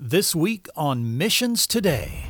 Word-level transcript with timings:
This 0.00 0.32
week 0.32 0.68
on 0.76 1.18
Missions 1.18 1.66
Today. 1.66 2.22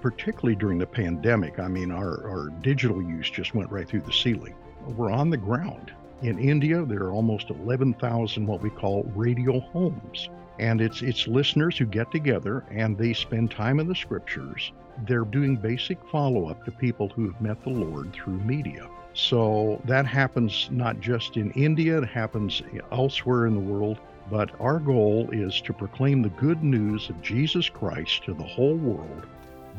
Particularly 0.00 0.56
during 0.56 0.76
the 0.76 0.86
pandemic, 0.88 1.60
I 1.60 1.68
mean, 1.68 1.92
our, 1.92 2.28
our 2.28 2.48
digital 2.62 3.00
use 3.00 3.30
just 3.30 3.54
went 3.54 3.70
right 3.70 3.88
through 3.88 4.00
the 4.00 4.12
ceiling. 4.12 4.56
We're 4.84 5.12
on 5.12 5.30
the 5.30 5.36
ground. 5.36 5.92
In 6.22 6.36
India, 6.36 6.84
there 6.84 7.04
are 7.04 7.12
almost 7.12 7.50
11,000 7.50 8.44
what 8.44 8.60
we 8.60 8.70
call 8.70 9.04
radio 9.14 9.60
homes. 9.60 10.28
And 10.58 10.80
it's, 10.80 11.00
it's 11.00 11.28
listeners 11.28 11.78
who 11.78 11.86
get 11.86 12.10
together 12.10 12.64
and 12.72 12.98
they 12.98 13.12
spend 13.12 13.52
time 13.52 13.78
in 13.78 13.86
the 13.86 13.94
scriptures. 13.94 14.72
They're 15.06 15.24
doing 15.24 15.54
basic 15.54 15.98
follow 16.10 16.48
up 16.48 16.64
to 16.64 16.72
people 16.72 17.08
who 17.08 17.30
have 17.30 17.40
met 17.40 17.62
the 17.62 17.70
Lord 17.70 18.12
through 18.12 18.40
media. 18.40 18.88
So 19.12 19.80
that 19.84 20.06
happens 20.06 20.68
not 20.72 20.98
just 20.98 21.36
in 21.36 21.52
India, 21.52 21.98
it 21.98 22.08
happens 22.08 22.62
elsewhere 22.90 23.46
in 23.46 23.54
the 23.54 23.60
world. 23.60 24.00
But 24.30 24.58
our 24.60 24.78
goal 24.78 25.28
is 25.32 25.60
to 25.62 25.72
proclaim 25.72 26.22
the 26.22 26.30
good 26.30 26.62
news 26.62 27.10
of 27.10 27.22
Jesus 27.22 27.68
Christ 27.68 28.24
to 28.24 28.34
the 28.34 28.42
whole 28.42 28.76
world 28.76 29.26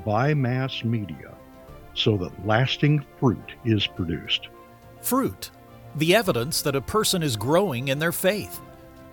by 0.06 0.34
mass 0.34 0.84
media 0.84 1.34
so 1.94 2.18
that 2.18 2.46
lasting 2.46 3.04
fruit 3.20 3.54
is 3.64 3.88
produced. 3.88 4.50
Fruit, 5.02 5.50
the 5.96 6.14
evidence 6.16 6.62
that 6.62 6.76
a 6.76 6.82
person 6.82 7.24
is 7.24 7.36
growing 7.36 7.88
in 7.88 8.00
their 8.00 8.12
faith. 8.12 8.62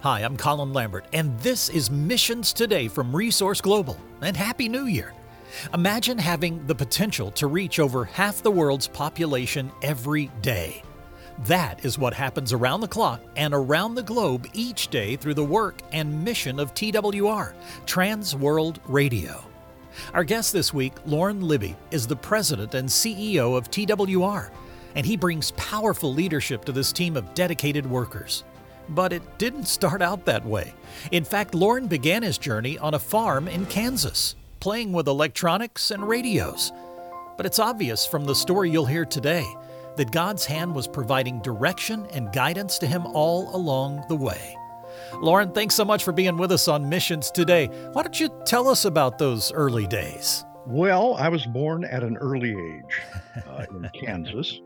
Hi, 0.00 0.20
I'm 0.20 0.36
Colin 0.36 0.72
Lambert, 0.72 1.06
and 1.12 1.38
this 1.40 1.68
is 1.68 1.90
Missions 1.90 2.52
Today 2.52 2.88
from 2.88 3.14
Resource 3.14 3.60
Global. 3.60 3.96
And 4.20 4.36
Happy 4.36 4.68
New 4.68 4.86
Year! 4.86 5.14
Imagine 5.74 6.18
having 6.18 6.66
the 6.66 6.74
potential 6.74 7.30
to 7.32 7.46
reach 7.46 7.78
over 7.78 8.04
half 8.04 8.42
the 8.42 8.50
world's 8.50 8.88
population 8.88 9.70
every 9.82 10.26
day. 10.40 10.82
That 11.40 11.84
is 11.84 11.98
what 11.98 12.14
happens 12.14 12.52
around 12.52 12.82
the 12.82 12.88
clock 12.88 13.20
and 13.36 13.54
around 13.54 13.94
the 13.94 14.02
globe 14.02 14.46
each 14.52 14.88
day 14.88 15.16
through 15.16 15.34
the 15.34 15.44
work 15.44 15.80
and 15.92 16.24
mission 16.24 16.60
of 16.60 16.74
TWR, 16.74 17.54
Trans 17.86 18.36
World 18.36 18.80
Radio. 18.86 19.44
Our 20.14 20.24
guest 20.24 20.52
this 20.52 20.72
week, 20.72 20.92
Lauren 21.04 21.40
Libby, 21.40 21.74
is 21.90 22.06
the 22.06 22.16
president 22.16 22.74
and 22.74 22.88
CEO 22.88 23.56
of 23.56 23.70
TWR, 23.70 24.50
and 24.94 25.04
he 25.04 25.16
brings 25.16 25.50
powerful 25.52 26.12
leadership 26.12 26.64
to 26.66 26.72
this 26.72 26.92
team 26.92 27.16
of 27.16 27.34
dedicated 27.34 27.86
workers. 27.86 28.44
But 28.90 29.12
it 29.12 29.38
didn't 29.38 29.66
start 29.66 30.02
out 30.02 30.24
that 30.26 30.44
way. 30.44 30.74
In 31.10 31.24
fact, 31.24 31.54
Lauren 31.54 31.86
began 31.86 32.22
his 32.22 32.38
journey 32.38 32.78
on 32.78 32.94
a 32.94 32.98
farm 32.98 33.48
in 33.48 33.66
Kansas, 33.66 34.36
playing 34.60 34.92
with 34.92 35.08
electronics 35.08 35.90
and 35.90 36.06
radios. 36.06 36.72
But 37.36 37.46
it's 37.46 37.58
obvious 37.58 38.06
from 38.06 38.26
the 38.26 38.34
story 38.34 38.70
you'll 38.70 38.86
hear 38.86 39.04
today 39.04 39.46
that 39.96 40.12
God's 40.12 40.44
hand 40.44 40.74
was 40.74 40.88
providing 40.88 41.40
direction 41.40 42.06
and 42.12 42.32
guidance 42.32 42.78
to 42.78 42.86
him 42.86 43.06
all 43.06 43.54
along 43.54 44.04
the 44.08 44.16
way. 44.16 44.56
Lauren, 45.20 45.52
thanks 45.52 45.74
so 45.74 45.84
much 45.84 46.04
for 46.04 46.12
being 46.12 46.36
with 46.36 46.52
us 46.52 46.68
on 46.68 46.88
Missions 46.88 47.30
today. 47.30 47.66
Why 47.92 48.02
don't 48.02 48.18
you 48.18 48.28
tell 48.44 48.68
us 48.68 48.84
about 48.84 49.18
those 49.18 49.52
early 49.52 49.86
days? 49.86 50.44
Well, 50.66 51.16
I 51.16 51.28
was 51.28 51.44
born 51.46 51.84
at 51.84 52.04
an 52.04 52.16
early 52.18 52.50
age 52.50 53.00
uh, 53.46 53.66
in 53.70 53.90
Kansas. 54.00 54.60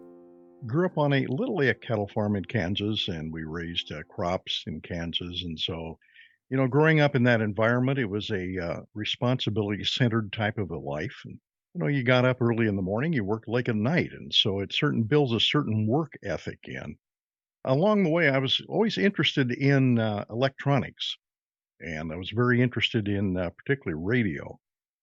Grew 0.67 0.87
up 0.87 0.99
on 0.99 1.13
a 1.13 1.27
little 1.27 1.61
a 1.61 1.75
cattle 1.75 2.09
farm 2.09 2.37
in 2.37 2.45
Kansas, 2.45 3.09
and 3.09 3.33
we 3.33 3.45
raised 3.45 3.93
uh, 3.93 4.03
crops 4.09 4.65
in 4.67 4.81
Kansas. 4.81 5.45
And 5.45 5.59
so, 5.59 5.99
you 6.51 6.57
know, 6.57 6.67
growing 6.67 7.01
up 7.01 7.15
in 7.15 7.23
that 7.25 7.41
environment, 7.41 7.99
it 7.99 8.09
was 8.09 8.31
a 8.31 8.59
uh, 8.59 8.81
responsibility 8.95 9.85
centered 9.85 10.33
type 10.33 10.59
of 10.59 10.71
a 10.71 10.79
life. 10.79 11.17
And 11.25 11.39
you 11.77 11.81
know, 11.81 11.89
you 11.89 12.03
got 12.03 12.25
up 12.25 12.41
early 12.41 12.69
in 12.69 12.77
the 12.77 12.81
morning, 12.81 13.13
you 13.13 13.23
worked 13.23 13.49
late 13.49 13.69
at 13.69 13.77
night. 13.77 14.11
And 14.13 14.33
so 14.33 14.61
it 14.61 14.73
certain 14.73 15.03
builds 15.03 15.33
a 15.33 15.41
certain 15.41 15.87
work 15.87 16.15
ethic 16.25 16.61
in. 16.65 16.97
Along 17.67 18.03
the 18.03 18.09
way, 18.09 18.31
I 18.31 18.39
was 18.39 18.63
always 18.67 18.97
interested 18.97 19.53
in 19.53 19.99
uh, 19.99 20.25
electronics 20.31 21.19
and 21.81 22.11
I 22.11 22.17
was 22.17 22.31
very 22.31 22.63
interested 22.63 23.09
in 23.09 23.37
uh, 23.37 23.51
particularly 23.51 24.03
radio. 24.03 24.59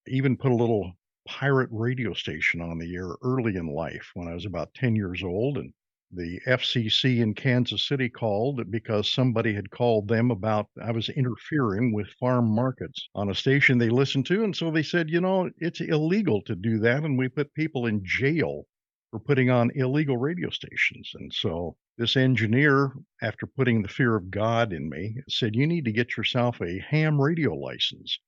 Even 0.07 0.35
put 0.35 0.51
a 0.51 0.55
little 0.55 0.93
pirate 1.27 1.69
radio 1.71 2.13
station 2.13 2.59
on 2.59 2.79
the 2.79 2.95
air 2.95 3.09
early 3.21 3.55
in 3.55 3.67
life 3.67 4.09
when 4.15 4.27
I 4.27 4.33
was 4.33 4.47
about 4.47 4.73
10 4.73 4.95
years 4.95 5.21
old. 5.23 5.59
And 5.59 5.73
the 6.15 6.39
FCC 6.47 7.19
in 7.19 7.33
Kansas 7.33 7.87
City 7.87 8.07
called 8.07 8.69
because 8.69 9.11
somebody 9.11 9.53
had 9.53 9.71
called 9.71 10.07
them 10.07 10.31
about 10.31 10.67
I 10.81 10.91
was 10.91 11.09
interfering 11.09 11.91
with 11.91 12.07
farm 12.19 12.53
markets 12.53 13.09
on 13.15 13.29
a 13.29 13.35
station 13.35 13.77
they 13.77 13.89
listened 13.89 14.25
to. 14.27 14.43
And 14.43 14.55
so 14.55 14.69
they 14.69 14.83
said, 14.83 15.09
you 15.09 15.21
know, 15.21 15.49
it's 15.57 15.81
illegal 15.81 16.41
to 16.43 16.55
do 16.55 16.79
that. 16.79 17.03
And 17.03 17.17
we 17.17 17.29
put 17.29 17.53
people 17.53 17.87
in 17.87 18.01
jail 18.05 18.65
for 19.11 19.19
putting 19.19 19.49
on 19.49 19.71
illegal 19.75 20.17
radio 20.17 20.49
stations. 20.49 21.11
And 21.15 21.33
so 21.33 21.77
this 21.97 22.15
engineer, 22.15 22.93
after 23.21 23.45
putting 23.45 23.81
the 23.81 23.87
fear 23.87 24.15
of 24.15 24.31
God 24.31 24.73
in 24.73 24.89
me, 24.89 25.15
said, 25.29 25.55
you 25.55 25.67
need 25.67 25.85
to 25.85 25.91
get 25.91 26.17
yourself 26.17 26.61
a 26.61 26.79
ham 26.79 27.21
radio 27.21 27.53
license. 27.53 28.19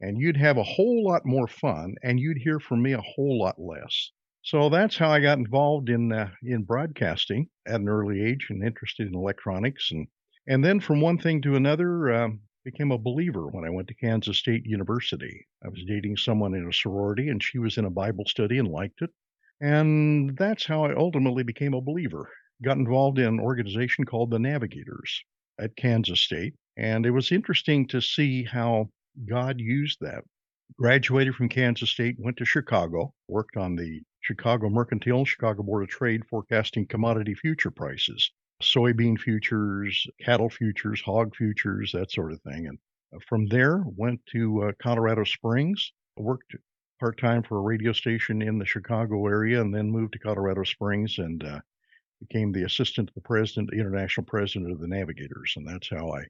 And 0.00 0.18
you'd 0.18 0.36
have 0.36 0.56
a 0.56 0.62
whole 0.62 1.04
lot 1.04 1.24
more 1.24 1.48
fun 1.48 1.94
and 2.02 2.18
you'd 2.18 2.38
hear 2.38 2.60
from 2.60 2.82
me 2.82 2.92
a 2.92 3.00
whole 3.00 3.38
lot 3.38 3.58
less. 3.58 4.10
So 4.42 4.68
that's 4.68 4.96
how 4.96 5.10
I 5.10 5.20
got 5.20 5.38
involved 5.38 5.88
in 5.88 6.12
uh, 6.12 6.30
in 6.42 6.64
broadcasting 6.64 7.48
at 7.66 7.80
an 7.80 7.88
early 7.88 8.22
age 8.22 8.48
and 8.50 8.62
interested 8.62 9.06
in 9.06 9.14
electronics 9.14 9.90
and 9.92 10.08
and 10.46 10.64
then 10.64 10.80
from 10.80 11.00
one 11.00 11.18
thing 11.18 11.40
to 11.42 11.54
another 11.54 12.12
um, 12.12 12.40
became 12.64 12.90
a 12.92 12.98
believer 12.98 13.46
when 13.48 13.64
I 13.64 13.70
went 13.70 13.88
to 13.88 13.94
Kansas 13.94 14.38
State 14.38 14.64
University. 14.66 15.46
I 15.64 15.68
was 15.68 15.84
dating 15.84 16.16
someone 16.16 16.54
in 16.54 16.68
a 16.68 16.72
sorority 16.72 17.28
and 17.28 17.42
she 17.42 17.58
was 17.58 17.78
in 17.78 17.84
a 17.84 17.90
Bible 17.90 18.24
study 18.26 18.58
and 18.58 18.68
liked 18.68 19.02
it. 19.02 19.10
And 19.60 20.36
that's 20.36 20.66
how 20.66 20.84
I 20.84 20.94
ultimately 20.94 21.44
became 21.44 21.74
a 21.74 21.80
believer. 21.80 22.28
Got 22.62 22.78
involved 22.78 23.18
in 23.18 23.26
an 23.26 23.40
organization 23.40 24.04
called 24.04 24.30
the 24.30 24.38
Navigators 24.38 25.22
at 25.58 25.76
Kansas 25.76 26.20
State. 26.20 26.54
And 26.76 27.06
it 27.06 27.10
was 27.10 27.32
interesting 27.32 27.86
to 27.88 28.00
see 28.00 28.44
how 28.44 28.90
God 29.28 29.60
used 29.60 29.98
that. 30.00 30.24
Graduated 30.78 31.34
from 31.34 31.48
Kansas 31.48 31.90
State, 31.90 32.16
went 32.18 32.36
to 32.38 32.44
Chicago, 32.44 33.12
worked 33.28 33.56
on 33.56 33.76
the 33.76 34.02
Chicago 34.20 34.68
Mercantile 34.70 35.18
and 35.18 35.28
Chicago 35.28 35.62
Board 35.62 35.82
of 35.82 35.88
Trade 35.88 36.24
forecasting 36.26 36.86
commodity 36.86 37.34
future 37.34 37.70
prices, 37.70 38.30
soybean 38.62 39.18
futures, 39.18 40.06
cattle 40.20 40.48
futures, 40.48 41.00
hog 41.00 41.34
futures, 41.34 41.92
that 41.92 42.10
sort 42.10 42.32
of 42.32 42.40
thing. 42.42 42.68
And 42.68 42.78
uh, 43.14 43.18
from 43.28 43.46
there, 43.46 43.82
went 43.84 44.24
to 44.32 44.62
uh, 44.62 44.72
Colorado 44.80 45.24
Springs, 45.24 45.92
worked 46.16 46.54
part 47.00 47.18
time 47.18 47.42
for 47.42 47.58
a 47.58 47.62
radio 47.62 47.92
station 47.92 48.40
in 48.40 48.58
the 48.58 48.66
Chicago 48.66 49.26
area, 49.26 49.60
and 49.60 49.74
then 49.74 49.90
moved 49.90 50.12
to 50.14 50.18
Colorado 50.18 50.62
Springs 50.64 51.18
and 51.18 51.44
uh, 51.44 51.60
became 52.20 52.52
the 52.52 52.64
assistant 52.64 53.08
to 53.08 53.14
the 53.14 53.20
president, 53.20 53.70
the 53.70 53.80
international 53.80 54.24
president 54.24 54.72
of 54.72 54.80
the 54.80 54.88
Navigators. 54.88 55.54
And 55.56 55.66
that's 55.66 55.90
how 55.90 56.12
I 56.12 56.24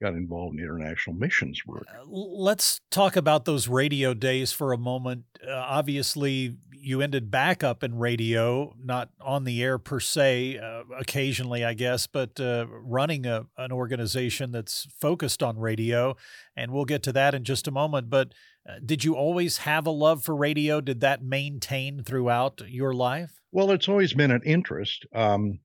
got 0.00 0.14
involved 0.14 0.56
in 0.56 0.62
international 0.62 1.16
missions 1.16 1.66
work. 1.66 1.86
Uh, 1.88 2.04
let's 2.06 2.80
talk 2.90 3.16
about 3.16 3.44
those 3.44 3.68
radio 3.68 4.14
days 4.14 4.52
for 4.52 4.72
a 4.72 4.78
moment. 4.78 5.24
Uh, 5.46 5.52
obviously, 5.52 6.56
you 6.72 7.00
ended 7.00 7.30
back 7.30 7.64
up 7.64 7.82
in 7.82 7.98
radio, 7.98 8.74
not 8.82 9.10
on 9.20 9.44
the 9.44 9.62
air 9.62 9.78
per 9.78 10.00
se, 10.00 10.58
uh, 10.58 10.82
occasionally, 10.98 11.64
I 11.64 11.74
guess, 11.74 12.06
but 12.06 12.38
uh, 12.40 12.66
running 12.68 13.26
a, 13.26 13.46
an 13.56 13.72
organization 13.72 14.52
that's 14.52 14.86
focused 15.00 15.42
on 15.42 15.58
radio. 15.58 16.16
And 16.56 16.72
we'll 16.72 16.84
get 16.84 17.02
to 17.04 17.12
that 17.12 17.34
in 17.34 17.44
just 17.44 17.68
a 17.68 17.72
moment. 17.72 18.10
But 18.10 18.32
uh, 18.68 18.74
did 18.84 19.04
you 19.04 19.14
always 19.14 19.58
have 19.58 19.86
a 19.86 19.90
love 19.90 20.22
for 20.24 20.36
radio? 20.36 20.80
Did 20.80 21.00
that 21.00 21.22
maintain 21.22 22.02
throughout 22.04 22.62
your 22.66 22.92
life? 22.92 23.40
Well, 23.50 23.70
it's 23.70 23.88
always 23.88 24.12
been 24.12 24.30
an 24.30 24.42
interest. 24.44 25.06
Um, 25.14 25.60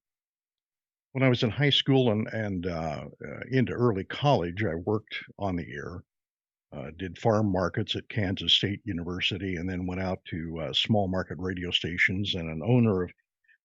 when 1.13 1.24
I 1.24 1.29
was 1.29 1.44
in 1.44 1.50
high 1.51 1.69
school 1.69 2.12
and 2.12 2.28
and 2.34 2.68
uh, 2.68 3.06
uh, 3.25 3.40
into 3.50 3.72
early 3.72 4.03
college, 4.03 4.63
I 4.63 4.75
worked 4.75 5.16
on 5.40 5.56
the 5.56 5.72
air, 5.72 6.03
uh, 6.74 6.90
did 6.97 7.19
farm 7.19 7.51
markets 7.51 7.96
at 7.96 8.09
Kansas 8.09 8.53
State 8.53 8.81
University, 8.84 9.56
and 9.56 9.69
then 9.69 9.85
went 9.85 10.01
out 10.01 10.19
to 10.25 10.59
uh, 10.59 10.74
small 10.74 11.07
market 11.07 11.38
radio 11.40 11.72
stations. 11.72 12.34
And 12.34 12.50
an 12.50 12.62
owner 12.66 13.03
of 13.03 13.12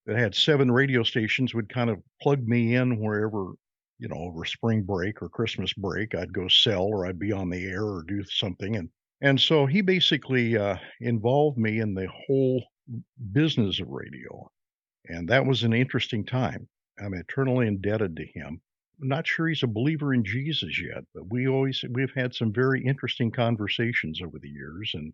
that 0.05 0.17
had 0.17 0.35
seven 0.35 0.71
radio 0.71 1.03
stations 1.03 1.53
would 1.53 1.69
kind 1.69 1.89
of 1.89 1.97
plug 2.21 2.47
me 2.47 2.75
in 2.75 2.99
wherever, 2.99 3.53
you 3.97 4.07
know, 4.07 4.17
over 4.17 4.45
spring 4.45 4.83
break 4.83 5.21
or 5.21 5.29
Christmas 5.29 5.73
break, 5.73 6.15
I'd 6.15 6.33
go 6.33 6.47
sell 6.47 6.83
or 6.83 7.05
I'd 7.05 7.19
be 7.19 7.31
on 7.31 7.49
the 7.49 7.65
air 7.65 7.83
or 7.83 8.03
do 8.07 8.23
something. 8.25 8.75
And 8.75 8.89
and 9.21 9.41
so 9.41 9.65
he 9.65 9.81
basically 9.81 10.55
uh, 10.55 10.77
involved 11.01 11.57
me 11.57 11.79
in 11.79 11.95
the 11.95 12.07
whole 12.27 12.63
business 13.31 13.79
of 13.79 13.87
radio, 13.89 14.51
and 15.07 15.27
that 15.29 15.45
was 15.47 15.63
an 15.63 15.73
interesting 15.73 16.23
time 16.23 16.67
I'm 17.01 17.13
eternally 17.13 17.67
indebted 17.67 18.15
to 18.17 18.25
him. 18.25 18.61
I'm 19.01 19.07
not 19.07 19.25
sure 19.25 19.47
he's 19.47 19.63
a 19.63 19.67
believer 19.67 20.13
in 20.13 20.23
Jesus 20.23 20.81
yet, 20.81 21.05
but 21.13 21.29
we 21.29 21.47
always 21.47 21.83
we've 21.89 22.13
had 22.13 22.35
some 22.35 22.51
very 22.51 22.83
interesting 22.83 23.31
conversations 23.31 24.21
over 24.21 24.37
the 24.39 24.49
years, 24.49 24.91
and 24.93 25.13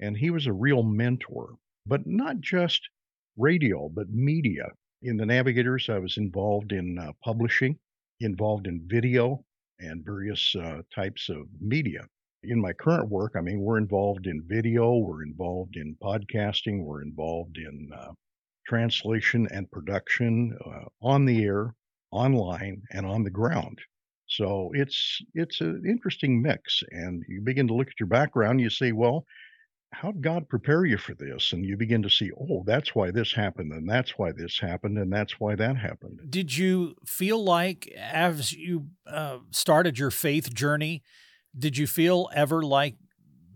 and 0.00 0.16
he 0.16 0.30
was 0.30 0.46
a 0.46 0.52
real 0.52 0.82
mentor. 0.82 1.56
But 1.86 2.06
not 2.06 2.40
just 2.40 2.88
radio, 3.36 3.88
but 3.88 4.08
media. 4.10 4.68
In 5.02 5.16
the 5.16 5.26
Navigators, 5.26 5.88
I 5.88 5.98
was 5.98 6.16
involved 6.16 6.72
in 6.72 6.98
uh, 6.98 7.12
publishing, 7.22 7.78
involved 8.20 8.66
in 8.66 8.86
video, 8.86 9.44
and 9.78 10.04
various 10.04 10.54
uh, 10.56 10.82
types 10.94 11.28
of 11.28 11.48
media. 11.60 12.06
In 12.42 12.60
my 12.60 12.72
current 12.72 13.08
work, 13.08 13.32
I 13.36 13.40
mean, 13.40 13.60
we're 13.60 13.78
involved 13.78 14.26
in 14.26 14.42
video, 14.46 14.96
we're 14.96 15.24
involved 15.24 15.76
in 15.76 15.96
podcasting, 16.02 16.84
we're 16.84 17.02
involved 17.02 17.56
in 17.58 17.90
uh, 17.94 18.12
translation 18.66 19.48
and 19.50 19.70
production 19.70 20.56
uh, 20.66 20.88
on 21.02 21.24
the 21.24 21.44
air, 21.44 21.74
online, 22.10 22.82
and 22.90 23.06
on 23.06 23.22
the 23.22 23.30
ground. 23.30 23.78
So 24.26 24.70
it's 24.74 25.20
it's 25.34 25.60
an 25.60 25.82
interesting 25.86 26.40
mix, 26.40 26.82
and 26.90 27.22
you 27.28 27.40
begin 27.42 27.68
to 27.68 27.74
look 27.74 27.88
at 27.88 28.00
your 28.00 28.08
background. 28.08 28.60
You 28.60 28.70
say, 28.70 28.92
well, 28.92 29.24
how 29.92 30.10
did 30.10 30.22
God 30.22 30.48
prepare 30.48 30.84
you 30.84 30.96
for 30.96 31.14
this? 31.14 31.52
And 31.52 31.64
you 31.64 31.76
begin 31.76 32.02
to 32.02 32.10
see, 32.10 32.30
oh, 32.32 32.64
that's 32.66 32.94
why 32.94 33.10
this 33.10 33.32
happened, 33.32 33.72
and 33.72 33.88
that's 33.88 34.18
why 34.18 34.32
this 34.32 34.58
happened, 34.58 34.98
and 34.98 35.12
that's 35.12 35.38
why 35.38 35.54
that 35.54 35.76
happened. 35.76 36.20
Did 36.28 36.56
you 36.56 36.96
feel 37.06 37.42
like, 37.42 37.86
as 37.96 38.52
you 38.52 38.88
uh, 39.06 39.38
started 39.50 39.98
your 39.98 40.10
faith 40.10 40.52
journey, 40.52 41.02
did 41.56 41.78
you 41.78 41.86
feel 41.86 42.28
ever 42.34 42.62
like 42.62 42.96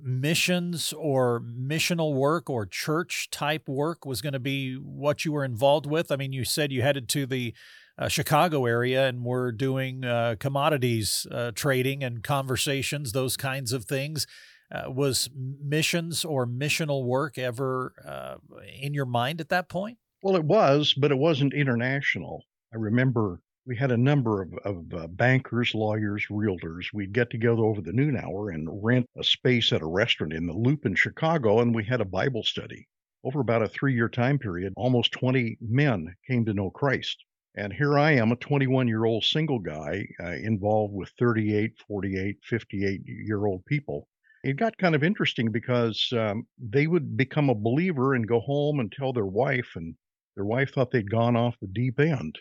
missions 0.02 0.92
or 0.92 1.40
missional 1.40 2.14
work 2.14 2.48
or 2.48 2.66
church 2.66 3.30
type 3.30 3.68
work 3.68 4.04
was 4.04 4.20
going 4.20 4.32
to 4.32 4.40
be 4.40 4.74
what 4.74 5.24
you 5.24 5.32
were 5.32 5.44
involved 5.44 5.86
with? 5.86 6.10
I 6.12 6.16
mean, 6.16 6.32
you 6.32 6.44
said 6.44 6.72
you 6.72 6.82
headed 6.82 7.08
to 7.10 7.26
the 7.26 7.54
uh, 7.98 8.08
Chicago 8.08 8.64
area 8.66 9.08
and 9.08 9.24
were 9.24 9.52
doing 9.52 10.04
uh, 10.04 10.36
commodities 10.38 11.26
uh, 11.30 11.50
trading 11.54 12.04
and 12.04 12.22
conversations, 12.22 13.12
those 13.12 13.36
kinds 13.36 13.72
of 13.72 13.84
things. 13.84 14.26
Uh, 14.70 14.90
was 14.90 15.30
missions 15.34 16.26
or 16.26 16.46
missional 16.46 17.04
work 17.04 17.38
ever 17.38 17.94
uh, 18.06 18.34
in 18.80 18.92
your 18.92 19.06
mind 19.06 19.40
at 19.40 19.48
that 19.48 19.68
point? 19.68 19.96
Well, 20.22 20.36
it 20.36 20.44
was, 20.44 20.92
but 20.92 21.10
it 21.10 21.16
wasn't 21.16 21.54
international. 21.54 22.44
I 22.72 22.76
remember 22.76 23.40
we 23.68 23.76
had 23.76 23.92
a 23.92 23.98
number 23.98 24.40
of, 24.40 24.54
of 24.64 24.94
uh, 24.94 25.06
bankers, 25.08 25.74
lawyers, 25.74 26.24
realtors. 26.30 26.86
We'd 26.94 27.12
get 27.12 27.28
together 27.28 27.62
over 27.62 27.82
the 27.82 27.92
noon 27.92 28.16
hour 28.16 28.48
and 28.48 28.66
rent 28.82 29.06
a 29.18 29.22
space 29.22 29.74
at 29.74 29.82
a 29.82 29.86
restaurant 29.86 30.32
in 30.32 30.46
the 30.46 30.54
Loop 30.54 30.86
in 30.86 30.94
Chicago, 30.94 31.60
and 31.60 31.74
we 31.74 31.84
had 31.84 32.00
a 32.00 32.06
Bible 32.06 32.42
study. 32.42 32.88
Over 33.24 33.40
about 33.40 33.62
a 33.62 33.68
three 33.68 33.94
year 33.94 34.08
time 34.08 34.38
period, 34.38 34.72
almost 34.74 35.12
20 35.12 35.58
men 35.60 36.14
came 36.26 36.46
to 36.46 36.54
know 36.54 36.70
Christ. 36.70 37.22
And 37.56 37.70
here 37.70 37.98
I 37.98 38.12
am, 38.12 38.32
a 38.32 38.36
21 38.36 38.88
year 38.88 39.04
old 39.04 39.24
single 39.24 39.58
guy 39.58 40.08
uh, 40.18 40.30
involved 40.30 40.94
with 40.94 41.10
38, 41.18 41.72
48, 41.86 42.38
58 42.42 43.02
year 43.04 43.44
old 43.44 43.66
people 43.66 44.08
it 44.44 44.56
got 44.56 44.78
kind 44.78 44.94
of 44.94 45.02
interesting 45.02 45.50
because 45.50 46.10
um, 46.12 46.46
they 46.58 46.86
would 46.86 47.16
become 47.16 47.50
a 47.50 47.54
believer 47.54 48.14
and 48.14 48.26
go 48.26 48.40
home 48.40 48.80
and 48.80 48.90
tell 48.90 49.12
their 49.12 49.26
wife, 49.26 49.72
and 49.74 49.94
their 50.36 50.44
wife 50.44 50.72
thought 50.72 50.90
they'd 50.90 51.10
gone 51.10 51.36
off 51.36 51.56
the 51.60 51.66
deep 51.66 51.98
end. 51.98 52.38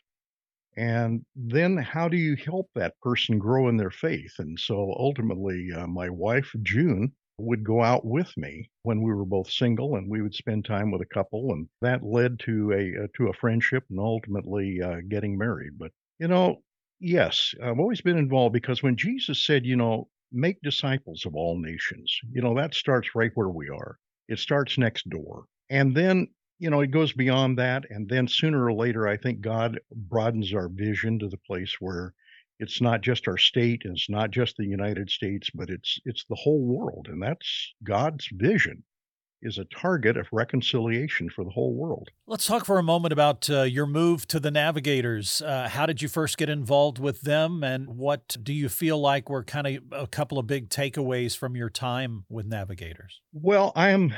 And 0.78 1.26
then, 1.36 1.78
how 1.78 2.08
do 2.08 2.18
you 2.18 2.36
help 2.36 2.70
that 2.76 3.00
person 3.02 3.40
grow 3.40 3.68
in 3.68 3.78
their 3.78 3.92
faith? 3.92 4.34
And 4.40 4.60
so, 4.60 4.94
ultimately, 4.98 5.72
uh, 5.74 5.88
my 5.88 6.10
wife, 6.10 6.54
June, 6.62 7.12
would 7.40 7.64
go 7.64 7.84
out 7.84 8.06
with 8.06 8.36
me 8.38 8.70
when 8.84 9.02
we 9.02 9.14
were 9.14 9.26
both 9.26 9.50
single, 9.50 9.96
and 9.96 10.10
we 10.10 10.22
would 10.22 10.36
spend 10.36 10.66
time 10.66 10.92
with 10.92 11.02
a 11.02 11.14
couple, 11.14 11.52
and 11.52 11.68
that 11.82 12.04
led 12.04 12.40
to 12.42 12.72
a 12.72 13.04
uh, 13.04 13.08
to 13.18 13.28
a 13.28 13.34
friendship, 13.34 13.84
and 13.90 14.00
ultimately 14.00 14.82
uh, 14.82 15.02
getting 15.10 15.38
married. 15.38 15.78
But 15.78 15.92
you 16.20 16.28
know, 16.28 16.62
yes, 17.00 17.54
I've 17.62 17.80
always 17.80 18.02
been 18.02 18.18
involved 18.18 18.54
because 18.54 18.82
when 18.82 18.96
Jesus 18.96 19.42
said, 19.44 19.66
you 19.66 19.76
know, 19.76 20.08
make 20.32 20.62
disciples 20.62 21.26
of 21.26 21.36
all 21.36 21.58
nations. 21.60 22.20
You 22.32 22.42
know, 22.42 22.56
that 22.56 22.74
starts 22.74 23.16
right 23.16 23.32
where 23.36 23.50
we 23.50 23.70
are. 23.70 23.98
It 24.28 24.40
starts 24.40 24.78
next 24.78 25.10
door. 25.10 25.46
And 25.70 25.96
then, 25.96 26.28
you 26.60 26.70
know, 26.70 26.82
it 26.82 26.92
goes 26.92 27.14
beyond 27.14 27.58
that. 27.58 27.86
And 27.90 28.10
then 28.10 28.28
sooner 28.28 28.66
or 28.66 28.74
later, 28.74 29.08
I 29.08 29.18
think 29.18 29.42
God 29.42 29.80
broadens 29.92 30.54
our 30.54 30.70
vision 30.70 31.20
to 31.20 31.28
the 31.28 31.38
place 31.38 31.76
where 31.80 32.14
it's 32.60 32.82
not 32.82 33.02
just 33.02 33.28
our 33.28 33.38
state 33.38 33.84
and 33.86 33.96
it's 33.96 34.10
not 34.10 34.32
just 34.32 34.58
the 34.58 34.66
United 34.66 35.10
States, 35.10 35.50
but 35.54 35.70
it's 35.70 36.00
it's 36.06 36.26
the 36.30 36.36
whole 36.36 36.66
world. 36.66 37.08
And 37.10 37.22
that's 37.22 37.74
God's 37.84 38.28
vision 38.32 38.84
is 39.44 39.60
a 39.60 39.66
target 39.66 40.18
of 40.18 40.28
reconciliation 40.32 41.30
for 41.30 41.44
the 41.44 41.52
whole 41.52 41.76
world. 41.76 42.10
Let's 42.26 42.48
talk 42.48 42.66
for 42.66 42.80
a 42.80 42.84
moment 42.84 43.14
about 43.14 43.48
uh, 43.50 43.62
your 43.62 43.86
move 43.86 44.28
to 44.30 44.40
the 44.40 44.50
Navigators. 44.50 45.44
Uh, 45.44 45.70
how 45.70 45.86
did 45.86 46.02
you 46.02 46.08
first 46.08 46.40
get 46.40 46.50
involved 46.50 46.98
with 46.98 47.22
them, 47.22 47.64
and 47.64 47.88
what 47.88 48.36
do 48.42 48.52
you 48.52 48.68
feel 48.68 49.00
like 49.00 49.30
were 49.30 49.44
kind 49.44 49.68
of 49.68 49.84
a 49.92 50.08
couple 50.08 50.40
of 50.40 50.48
big 50.48 50.70
takeaways 50.70 51.38
from 51.38 51.56
your 51.56 51.70
time 51.70 52.26
with 52.30 52.48
Navigators? 52.48 53.22
Well, 53.32 53.72
I 53.76 53.90
am 53.90 54.12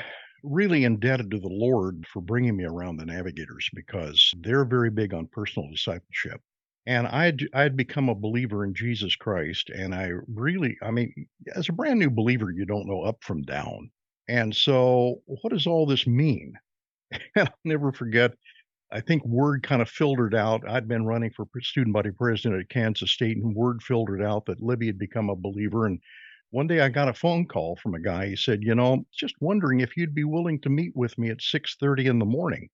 really 0.44 0.83
indebted 0.83 1.31
to 1.31 1.39
the 1.39 1.47
Lord 1.47 2.06
for 2.07 2.21
bringing 2.21 2.57
me 2.57 2.65
around 2.65 2.97
the 2.97 3.06
Navigators 3.06 3.69
because 3.74 4.33
they're 4.39 4.65
very 4.65 4.89
big 4.89 5.13
on 5.13 5.27
personal 5.27 5.69
discipleship. 5.69 6.41
And 6.86 7.07
I'd 7.07 7.47
I'd 7.53 7.75
become 7.77 8.09
a 8.09 8.15
believer 8.15 8.65
in 8.65 8.74
Jesus 8.74 9.15
Christ, 9.15 9.69
and 9.69 9.94
I 9.94 10.12
really, 10.27 10.77
I 10.81 10.91
mean, 10.91 11.13
as 11.56 11.69
a 11.69 11.74
brand 11.74 12.00
new 12.00 12.09
believer, 12.09 12.51
you 12.51 12.65
don't 12.65 12.88
know 12.88 13.03
up 13.03 13.24
from 13.24 13.44
down 13.44 13.91
and 14.30 14.56
so, 14.56 15.24
what 15.25 15.50
does 15.51 15.65
all 15.65 15.88
this 15.88 16.06
mean? 16.06 16.53
I'll 17.35 17.47
never 17.65 17.92
forget. 17.92 18.33
I 18.92 19.01
think 19.01 19.25
word 19.25 19.63
kind 19.63 19.81
of 19.81 19.89
filtered 19.89 20.35
out. 20.35 20.68
I'd 20.69 20.88
been 20.88 21.06
running 21.06 21.31
for 21.31 21.47
student 21.62 21.94
body 21.94 22.12
president 22.12 22.62
at 22.62 22.69
Kansas 22.69 23.12
State, 23.12 23.38
and 23.38 23.56
word 23.56 23.81
filtered 23.81 24.21
out 24.21 24.45
that 24.45 24.62
Libby 24.62 24.88
had 24.88 25.00
become 25.00 25.30
a 25.30 25.35
believer. 25.35 25.88
And 25.88 26.00
one 26.51 26.67
day 26.67 26.79
I 26.79 26.89
got 26.89 27.09
a 27.09 27.13
phone 27.13 27.45
call 27.45 27.75
from 27.75 27.93
a 27.93 27.99
guy. 27.99 28.27
He 28.27 28.35
said, 28.35 28.63
"You 28.63 28.75
know, 28.75 29.05
just 29.13 29.35
wondering 29.39 29.81
if 29.81 29.95
you'd 29.95 30.15
be 30.15 30.23
willing 30.23 30.59
to 30.61 30.69
meet 30.69 30.95
with 30.95 31.17
me 31.17 31.29
at 31.29 31.41
6:30 31.41 32.07
in 32.07 32.19
the 32.19 32.25
morning, 32.25 32.69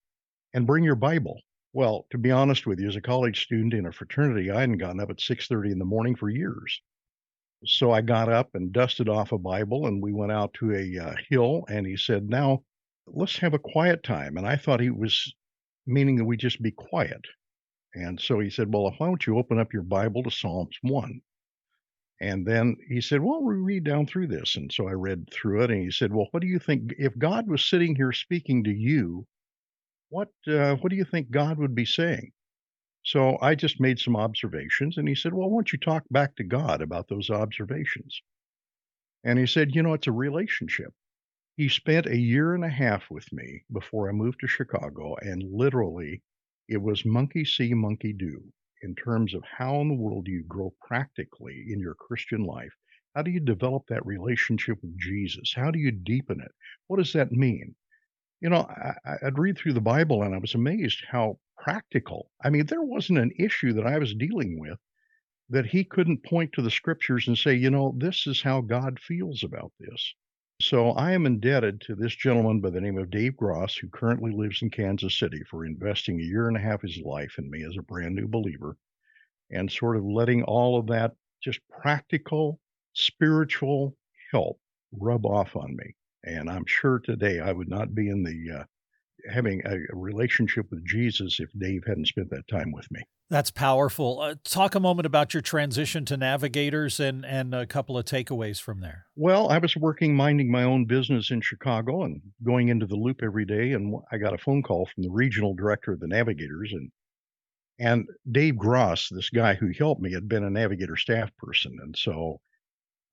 and 0.53 0.67
bring 0.67 0.83
your 0.83 0.95
Bible." 0.95 1.41
Well, 1.73 2.07
to 2.11 2.17
be 2.17 2.31
honest 2.31 2.67
with 2.67 2.79
you, 2.79 2.87
as 2.87 2.95
a 2.95 3.01
college 3.01 3.43
student 3.43 3.73
in 3.73 3.85
a 3.85 3.91
fraternity, 3.91 4.49
I 4.51 4.61
hadn't 4.61 4.77
gotten 4.77 4.99
up 5.01 5.09
at 5.09 5.19
6:30 5.21 5.71
in 5.71 5.79
the 5.79 5.85
morning 5.85 6.15
for 6.15 6.29
years. 6.29 6.81
So 7.65 7.91
I 7.91 8.01
got 8.01 8.29
up 8.29 8.55
and 8.55 8.71
dusted 8.71 9.09
off 9.09 9.33
a 9.33 9.37
Bible, 9.37 9.87
and 9.87 10.01
we 10.01 10.13
went 10.13 10.31
out 10.31 10.53
to 10.55 10.73
a 10.73 10.97
uh, 10.97 11.15
hill. 11.29 11.65
And 11.69 11.85
he 11.85 11.97
said, 11.97 12.29
"Now, 12.29 12.63
let's 13.07 13.39
have 13.39 13.53
a 13.53 13.59
quiet 13.59 14.03
time." 14.03 14.37
And 14.37 14.47
I 14.47 14.55
thought 14.55 14.79
he 14.79 14.89
was 14.89 15.35
meaning 15.85 16.15
that 16.15 16.25
we 16.25 16.37
just 16.37 16.61
be 16.61 16.71
quiet. 16.71 17.25
And 17.95 18.21
so 18.21 18.39
he 18.39 18.49
said, 18.49 18.73
"Well, 18.73 18.91
why 18.97 19.07
don't 19.07 19.27
you 19.27 19.37
open 19.37 19.59
up 19.59 19.73
your 19.73 19.83
Bible 19.83 20.23
to 20.23 20.31
Psalms 20.31 20.77
one?" 20.81 21.21
And 22.21 22.45
then 22.45 22.77
he 22.87 23.01
said, 23.01 23.21
"Well, 23.21 23.43
we 23.43 23.55
read 23.55 23.83
down 23.83 24.07
through 24.07 24.27
this." 24.27 24.55
And 24.55 24.71
so 24.71 24.87
I 24.87 24.93
read 24.93 25.29
through 25.31 25.63
it, 25.63 25.71
and 25.71 25.81
he 25.83 25.91
said, 25.91 26.13
"Well, 26.13 26.27
what 26.31 26.41
do 26.41 26.47
you 26.47 26.59
think 26.59 26.93
if 26.97 27.17
God 27.17 27.47
was 27.47 27.65
sitting 27.65 27.95
here 27.95 28.11
speaking 28.13 28.63
to 28.63 28.71
you? 28.73 29.27
What 30.09 30.31
uh, 30.47 30.75
what 30.75 30.89
do 30.89 30.95
you 30.95 31.05
think 31.05 31.31
God 31.31 31.57
would 31.57 31.75
be 31.75 31.85
saying?" 31.85 32.31
So 33.05 33.37
I 33.39 33.53
just 33.53 33.79
made 33.79 33.99
some 33.99 34.15
observations, 34.15 34.97
and 34.97 35.07
he 35.07 35.13
said, 35.13 35.31
Well, 35.31 35.47
why 35.47 35.57
don't 35.57 35.71
you 35.71 35.77
talk 35.77 36.03
back 36.09 36.35
to 36.37 36.43
God 36.43 36.81
about 36.81 37.07
those 37.07 37.29
observations? 37.29 38.19
And 39.23 39.37
he 39.37 39.45
said, 39.45 39.75
You 39.75 39.83
know, 39.83 39.93
it's 39.93 40.07
a 40.07 40.11
relationship. 40.11 40.91
He 41.55 41.69
spent 41.69 42.07
a 42.07 42.17
year 42.17 42.55
and 42.55 42.65
a 42.65 42.69
half 42.69 43.11
with 43.11 43.31
me 43.31 43.63
before 43.71 44.09
I 44.09 44.11
moved 44.11 44.39
to 44.39 44.47
Chicago, 44.47 45.15
and 45.17 45.43
literally 45.43 46.23
it 46.67 46.81
was 46.81 47.05
monkey 47.05 47.45
see, 47.45 47.75
monkey 47.75 48.11
do 48.11 48.51
in 48.83 48.95
terms 48.95 49.33
of 49.33 49.43
how 49.43 49.81
in 49.81 49.87
the 49.87 49.95
world 49.95 50.25
do 50.25 50.31
you 50.31 50.43
grow 50.43 50.73
practically 50.81 51.65
in 51.69 51.79
your 51.79 51.95
Christian 51.95 52.43
life? 52.43 52.73
How 53.15 53.21
do 53.21 53.31
you 53.31 53.39
develop 53.39 53.83
that 53.87 54.05
relationship 54.05 54.77
with 54.81 54.97
Jesus? 54.97 55.53
How 55.55 55.71
do 55.71 55.79
you 55.79 55.91
deepen 55.91 56.41
it? 56.41 56.51
What 56.87 56.97
does 56.97 57.13
that 57.13 57.31
mean? 57.31 57.75
You 58.41 58.49
know, 58.49 58.67
I, 59.05 59.17
would 59.23 59.39
read 59.39 59.57
through 59.57 59.73
the 59.73 59.81
Bible 59.81 60.23
and 60.23 60.35
I 60.35 60.37
was 60.37 60.53
amazed 60.53 61.03
how 61.09 61.39
practical. 61.57 62.29
I 62.43 62.49
mean, 62.49 62.65
there 62.65 62.83
wasn't 62.83 63.19
an 63.19 63.31
issue 63.39 63.73
that 63.73 63.87
I 63.87 63.97
was 63.97 64.13
dealing 64.13 64.59
with 64.59 64.77
that 65.49 65.65
he 65.65 65.83
couldn't 65.83 66.23
point 66.23 66.51
to 66.53 66.61
the 66.61 66.71
scriptures 66.71 67.27
and 67.27 67.37
say, 67.37 67.53
you 67.53 67.69
know, 67.69 67.95
this 67.97 68.27
is 68.27 68.41
how 68.41 68.61
God 68.61 68.99
feels 68.99 69.43
about 69.43 69.71
this. 69.79 70.13
So 70.61 70.91
I 70.91 71.11
am 71.11 71.25
indebted 71.25 71.81
to 71.81 71.95
this 71.95 72.15
gentleman 72.15 72.61
by 72.61 72.69
the 72.69 72.79
name 72.79 72.97
of 72.97 73.09
Dave 73.09 73.35
Gross, 73.35 73.75
who 73.75 73.89
currently 73.89 74.31
lives 74.31 74.61
in 74.61 74.69
Kansas 74.69 75.17
City, 75.19 75.43
for 75.43 75.65
investing 75.65 76.19
a 76.19 76.23
year 76.23 76.47
and 76.47 76.55
a 76.55 76.61
half 76.61 76.83
of 76.83 76.89
his 76.89 76.99
life 76.99 77.35
in 77.37 77.49
me 77.49 77.63
as 77.63 77.75
a 77.77 77.83
brand 77.83 78.15
new 78.15 78.27
believer 78.27 78.77
and 79.51 79.69
sort 79.69 79.97
of 79.97 80.05
letting 80.05 80.43
all 80.43 80.79
of 80.79 80.87
that 80.87 81.13
just 81.43 81.59
practical, 81.69 82.59
spiritual 82.93 83.97
help 84.31 84.59
rub 84.93 85.25
off 85.25 85.55
on 85.55 85.75
me. 85.75 85.93
And 86.23 86.49
I'm 86.49 86.65
sure 86.65 86.99
today 86.99 87.41
I 87.41 87.51
would 87.51 87.69
not 87.69 87.93
be 87.93 88.09
in 88.09 88.23
the 88.23 88.59
uh, 88.59 88.63
having 89.31 89.61
a, 89.65 89.77
relationship 89.93 90.67
with 90.69 90.85
Jesus 90.85 91.39
if 91.39 91.49
Dave 91.57 91.83
hadn't 91.87 92.07
spent 92.07 92.29
that 92.29 92.47
time 92.47 92.71
with 92.71 92.89
me. 92.91 93.01
That's 93.29 93.49
powerful. 93.49 94.21
Uh, 94.21 94.35
talk 94.43 94.75
a 94.75 94.79
moment 94.79 95.07
about 95.07 95.33
your 95.33 95.41
transition 95.41 96.05
to 96.05 96.17
navigators 96.17 96.99
and 96.99 97.25
and 97.25 97.55
a 97.55 97.65
couple 97.65 97.97
of 97.97 98.05
takeaways 98.05 98.61
from 98.61 98.81
there. 98.81 99.07
Well, 99.15 99.49
I 99.49 99.57
was 99.57 99.75
working 99.75 100.15
minding 100.15 100.51
my 100.51 100.63
own 100.63 100.85
business 100.85 101.31
in 101.31 101.41
Chicago 101.41 102.03
and 102.03 102.21
going 102.43 102.69
into 102.69 102.85
the 102.85 102.95
loop 102.95 103.21
every 103.23 103.45
day 103.45 103.71
and 103.73 103.95
I 104.11 104.17
got 104.17 104.33
a 104.33 104.37
phone 104.37 104.61
call 104.61 104.85
from 104.85 105.03
the 105.03 105.11
regional 105.11 105.55
director 105.55 105.93
of 105.93 105.99
the 105.99 106.07
navigators 106.07 106.71
and 106.73 106.91
and 107.77 108.07
Dave 108.31 108.57
Gross, 108.57 109.09
this 109.09 109.29
guy 109.29 109.53
who 109.55 109.71
helped 109.77 110.01
me, 110.01 110.13
had 110.13 110.29
been 110.29 110.45
a 110.45 110.49
navigator 110.49 110.95
staff 110.95 111.29
person 111.37 111.77
and 111.81 111.95
so 111.97 112.39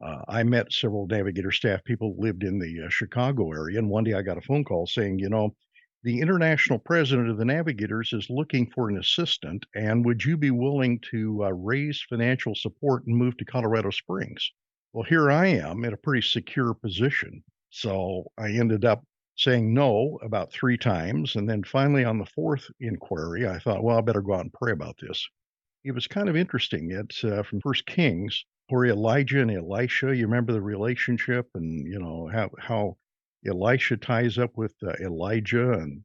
uh, 0.03 0.23
I 0.27 0.43
met 0.43 0.73
several 0.73 1.07
navigator 1.07 1.53
staff 1.53 1.85
people 1.85 2.17
lived 2.19 2.43
in 2.43 2.59
the 2.59 2.87
uh, 2.87 2.89
Chicago 2.89 3.53
area, 3.53 3.79
and 3.79 3.89
one 3.89 4.03
day 4.03 4.15
I 4.15 4.23
got 4.23 4.37
a 4.37 4.43
phone 4.43 4.65
call 4.65 4.87
saying, 4.87 5.21
you 5.21 5.29
know, 5.29 5.55
the 6.05 6.21
international 6.21 6.79
president 6.79 7.31
of 7.31 7.39
the 7.39 7.45
Navigators 7.45 8.13
is 8.13 8.29
looking 8.29 8.69
for 8.71 8.89
an 8.89 8.99
assistant, 8.99 9.65
and 9.75 10.05
would 10.05 10.25
you 10.25 10.37
be 10.37 10.51
willing 10.51 11.01
to 11.11 11.45
uh, 11.45 11.51
raise 11.51 12.05
financial 12.09 12.55
support 12.55 13.07
and 13.07 13.17
move 13.17 13.37
to 13.37 13.45
Colorado 13.45 13.91
Springs? 13.91 14.51
Well, 14.93 15.05
here 15.05 15.31
I 15.31 15.47
am 15.47 15.85
in 15.85 15.93
a 15.93 15.97
pretty 15.99 16.23
secure 16.23 16.75
position. 16.75 17.45
So 17.71 18.25
I 18.37 18.51
ended 18.51 18.85
up 18.85 19.05
saying 19.37 19.73
no 19.73 20.19
about 20.23 20.53
three 20.53 20.77
times. 20.77 21.37
And 21.37 21.49
then 21.49 21.63
finally, 21.63 22.05
on 22.05 22.19
the 22.19 22.27
fourth 22.27 22.67
inquiry, 22.81 23.49
I 23.49 23.59
thought, 23.59 23.83
well, 23.83 23.97
I 23.97 24.01
better 24.01 24.21
go 24.21 24.35
out 24.35 24.43
and 24.43 24.53
pray 24.53 24.73
about 24.73 24.97
this. 25.01 25.27
It 25.85 25.93
was 25.93 26.07
kind 26.07 26.29
of 26.29 26.37
interesting. 26.37 26.91
It's 26.91 27.25
uh, 27.25 27.43
from 27.43 27.61
First 27.61 27.87
Kings, 27.87 28.45
where 28.69 28.87
Elijah 28.87 29.41
and 29.41 29.51
Elisha. 29.51 30.15
You 30.15 30.27
remember 30.27 30.53
the 30.53 30.61
relationship, 30.61 31.49
and 31.55 31.87
you 31.87 31.99
know 31.99 32.29
how 32.33 32.51
how 32.59 32.97
Elisha 33.47 33.97
ties 33.97 34.39
up 34.39 34.57
with 34.57 34.75
uh, 34.83 34.93
Elijah, 35.01 35.73
and 35.73 36.03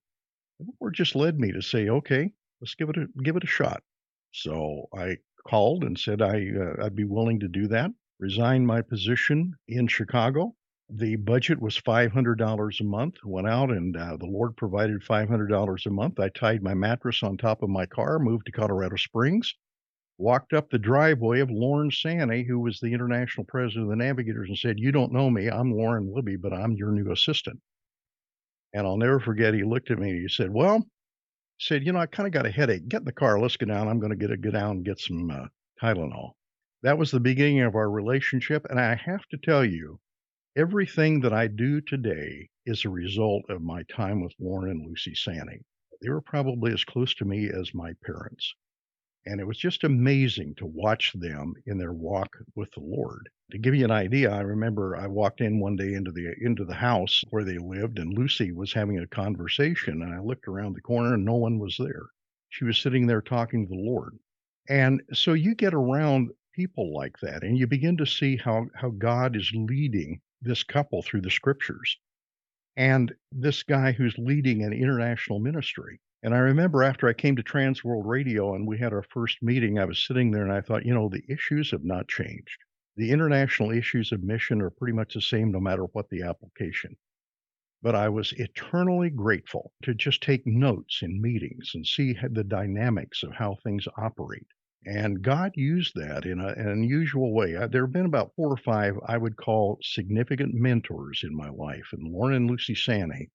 the 0.59 0.65
Lord 0.81 0.93
just 0.95 1.15
led 1.15 1.39
me 1.39 1.51
to 1.51 1.61
say, 1.61 1.89
okay, 1.89 2.31
let's 2.61 2.75
give 2.75 2.89
it 2.89 2.97
a 2.97 3.07
give 3.23 3.35
it 3.35 3.43
a 3.43 3.47
shot. 3.47 3.83
So 4.31 4.87
I 4.95 5.17
called 5.47 5.83
and 5.83 5.97
said 5.97 6.21
I 6.21 6.47
uh, 6.51 6.85
I'd 6.85 6.95
be 6.95 7.03
willing 7.03 7.39
to 7.41 7.47
do 7.47 7.67
that. 7.67 7.91
Resigned 8.19 8.65
my 8.65 8.81
position 8.81 9.53
in 9.67 9.87
Chicago. 9.87 10.55
The 10.89 11.17
budget 11.17 11.61
was 11.61 11.79
$500 11.79 12.79
a 12.79 12.83
month. 12.83 13.15
Went 13.23 13.47
out 13.47 13.71
and 13.71 13.95
uh, 13.95 14.17
the 14.17 14.25
Lord 14.25 14.55
provided 14.55 15.01
$500 15.03 15.85
a 15.85 15.89
month. 15.89 16.19
I 16.19 16.29
tied 16.29 16.63
my 16.63 16.73
mattress 16.73 17.23
on 17.23 17.37
top 17.37 17.61
of 17.61 17.69
my 17.69 17.85
car, 17.85 18.19
moved 18.19 18.45
to 18.45 18.51
Colorado 18.53 18.95
Springs, 18.95 19.53
walked 20.17 20.53
up 20.53 20.69
the 20.69 20.79
driveway 20.79 21.39
of 21.39 21.51
Lorne 21.51 21.91
Sanny, 21.91 22.43
who 22.43 22.59
was 22.59 22.79
the 22.79 22.93
international 22.93 23.45
president 23.45 23.83
of 23.83 23.89
the 23.89 24.03
Navigators, 24.03 24.49
and 24.49 24.57
said, 24.57 24.79
You 24.79 24.91
don't 24.91 25.13
know 25.13 25.29
me. 25.29 25.47
I'm 25.47 25.71
Lauren 25.71 26.11
Libby, 26.13 26.35
but 26.35 26.53
I'm 26.53 26.73
your 26.73 26.91
new 26.91 27.11
assistant. 27.11 27.59
And 28.73 28.85
I'll 28.87 28.97
never 28.97 29.19
forget, 29.19 29.53
he 29.53 29.63
looked 29.63 29.91
at 29.91 29.99
me 29.99 30.09
and 30.09 30.21
he 30.21 30.27
said, 30.27 30.51
Well, 30.51 30.79
he 30.79 31.65
said, 31.65 31.85
You 31.85 31.93
know, 31.93 31.99
I 31.99 32.07
kind 32.07 32.25
of 32.25 32.33
got 32.33 32.45
a 32.45 32.51
headache. 32.51 32.87
Get 32.87 33.01
in 33.01 33.05
the 33.05 33.11
car. 33.11 33.39
Let's 33.39 33.57
go 33.57 33.67
down. 33.67 33.87
I'm 33.87 33.99
going 33.99 34.11
to 34.11 34.17
get 34.17 34.31
a 34.31 34.37
go 34.37 34.51
down 34.51 34.77
and 34.77 34.85
get 34.85 34.99
some 34.99 35.29
uh, 35.29 35.47
Tylenol. 35.81 36.31
That 36.83 36.97
was 36.97 37.11
the 37.11 37.19
beginning 37.19 37.61
of 37.61 37.75
our 37.75 37.89
relationship. 37.89 38.65
And 38.69 38.79
I 38.79 38.95
have 38.95 39.25
to 39.27 39.37
tell 39.37 39.63
you, 39.63 39.99
everything 40.55 41.21
that 41.21 41.33
I 41.33 41.47
do 41.47 41.81
today 41.81 42.49
is 42.65 42.85
a 42.85 42.89
result 42.89 43.43
of 43.49 43.61
my 43.61 43.83
time 43.83 44.23
with 44.23 44.33
Lorne 44.39 44.69
and 44.71 44.87
Lucy 44.87 45.13
Sanny. 45.13 45.59
They 46.01 46.09
were 46.09 46.21
probably 46.21 46.73
as 46.73 46.83
close 46.83 47.13
to 47.15 47.25
me 47.25 47.49
as 47.49 47.73
my 47.73 47.93
parents. 48.03 48.53
And 49.25 49.41
it 49.41 49.47
was 49.47 49.57
just 49.57 49.83
amazing 49.83 50.55
to 50.55 50.65
watch 50.65 51.13
them 51.13 51.55
in 51.65 51.77
their 51.77 51.93
walk 51.93 52.37
with 52.55 52.71
the 52.71 52.81
Lord. 52.81 53.29
To 53.51 53.57
give 53.57 53.75
you 53.75 53.85
an 53.85 53.91
idea, 53.91 54.31
I 54.31 54.41
remember 54.41 54.95
I 54.95 55.07
walked 55.07 55.41
in 55.41 55.59
one 55.59 55.75
day 55.75 55.93
into 55.93 56.11
the 56.11 56.33
into 56.41 56.65
the 56.65 56.75
house 56.75 57.23
where 57.29 57.43
they 57.43 57.57
lived 57.57 57.99
and 57.99 58.17
Lucy 58.17 58.51
was 58.51 58.73
having 58.73 58.99
a 58.99 59.07
conversation 59.07 60.01
and 60.01 60.13
I 60.13 60.19
looked 60.19 60.47
around 60.47 60.73
the 60.73 60.81
corner 60.81 61.13
and 61.15 61.25
no 61.25 61.35
one 61.35 61.59
was 61.59 61.77
there. 61.77 62.07
She 62.49 62.65
was 62.65 62.77
sitting 62.77 63.07
there 63.07 63.21
talking 63.21 63.65
to 63.65 63.69
the 63.69 63.81
Lord. 63.81 64.17
And 64.69 65.01
so 65.13 65.33
you 65.33 65.55
get 65.55 65.73
around 65.73 66.31
people 66.53 66.93
like 66.93 67.17
that 67.21 67.43
and 67.43 67.57
you 67.57 67.67
begin 67.67 67.97
to 67.97 68.05
see 68.05 68.37
how 68.37 68.67
how 68.75 68.89
God 68.89 69.35
is 69.35 69.51
leading 69.53 70.21
this 70.41 70.63
couple 70.63 71.01
through 71.01 71.21
the 71.21 71.31
scriptures 71.31 71.97
and 72.77 73.13
this 73.31 73.63
guy 73.63 73.91
who's 73.91 74.17
leading 74.17 74.63
an 74.63 74.73
international 74.73 75.39
ministry 75.39 75.99
and 76.23 76.33
I 76.33 76.39
remember 76.39 76.83
after 76.83 77.07
I 77.07 77.13
came 77.13 77.35
to 77.35 77.43
Trans 77.43 77.83
World 77.83 78.07
Radio 78.07 78.55
and 78.55 78.67
we 78.67 78.79
had 78.79 78.91
our 78.91 79.03
first 79.03 79.43
meeting, 79.43 79.77
I 79.77 79.85
was 79.85 80.03
sitting 80.03 80.31
there 80.31 80.43
and 80.43 80.51
I 80.51 80.61
thought, 80.61 80.85
you 80.85 80.93
know, 80.93 81.09
the 81.09 81.23
issues 81.29 81.71
have 81.71 81.83
not 81.83 82.07
changed. 82.07 82.57
The 82.95 83.11
international 83.11 83.71
issues 83.71 84.11
of 84.11 84.23
mission 84.23 84.59
are 84.61 84.71
pretty 84.71 84.93
much 84.93 85.13
the 85.13 85.21
same 85.21 85.51
no 85.51 85.59
matter 85.59 85.83
what 85.83 86.09
the 86.09 86.23
application. 86.23 86.97
But 87.83 87.93
I 87.93 88.09
was 88.09 88.33
eternally 88.33 89.11
grateful 89.11 89.71
to 89.83 89.93
just 89.93 90.23
take 90.23 90.47
notes 90.47 91.03
in 91.03 91.21
meetings 91.21 91.73
and 91.75 91.85
see 91.85 92.17
the 92.31 92.43
dynamics 92.43 93.21
of 93.21 93.33
how 93.33 93.55
things 93.55 93.87
operate. 93.97 94.47
And 94.87 95.21
God 95.21 95.51
used 95.55 95.93
that 95.95 96.25
in, 96.25 96.39
a, 96.39 96.47
an 96.47 96.67
unusual 96.67 97.33
way. 97.33 97.51
There 97.67 97.83
have 97.85 97.93
been 97.93 98.07
about 98.07 98.33
four 98.35 98.51
or 98.51 98.57
five 98.57 98.97
I 99.05 99.17
would 99.17 99.35
call 99.37 99.77
significant 99.83 100.55
mentors 100.55 101.23
in 101.23 101.35
my 101.35 101.49
life, 101.49 101.89
and 101.91 102.11
Lorne 102.11 102.33
and 102.33 102.49
Lucy 102.49 102.73
Sanny 102.73 103.29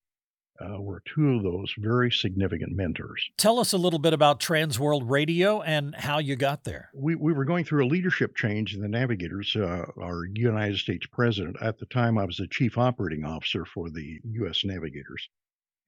uh, 0.61 0.81
were 0.81 1.03
two 1.05 1.37
of 1.37 1.43
those 1.43 1.75
very 1.79 2.11
significant 2.11 2.73
mentors. 2.75 3.31
Tell 3.37 3.59
us 3.59 3.73
a 3.73 3.79
little 3.79 3.99
bit 3.99 4.13
about 4.13 4.41
Transworld 4.41 5.09
Radio 5.11 5.61
and 5.63 5.95
how 5.95 6.19
you 6.19 6.37
got 6.37 6.65
there. 6.65 6.91
We, 6.95 7.15
we 7.15 7.33
were 7.33 7.45
going 7.45 7.65
through 7.65 7.85
a 7.85 7.89
leadership 7.89 8.37
change 8.37 8.75
in 8.75 8.81
the 8.81 8.89
Navigators. 8.89 9.55
Uh, 9.57 9.85
our 10.01 10.25
United 10.27 10.79
States 10.79 11.07
president, 11.07 11.57
at 11.61 11.79
the 11.79 11.87
time, 11.87 12.19
I 12.19 12.25
was 12.25 12.37
the 12.37 12.47
chief 12.47 12.79
operating 12.79 13.25
officer 13.25 13.65
for 13.65 13.91
the 13.91 14.21
U.S. 14.25 14.65
Navigators. 14.65 15.29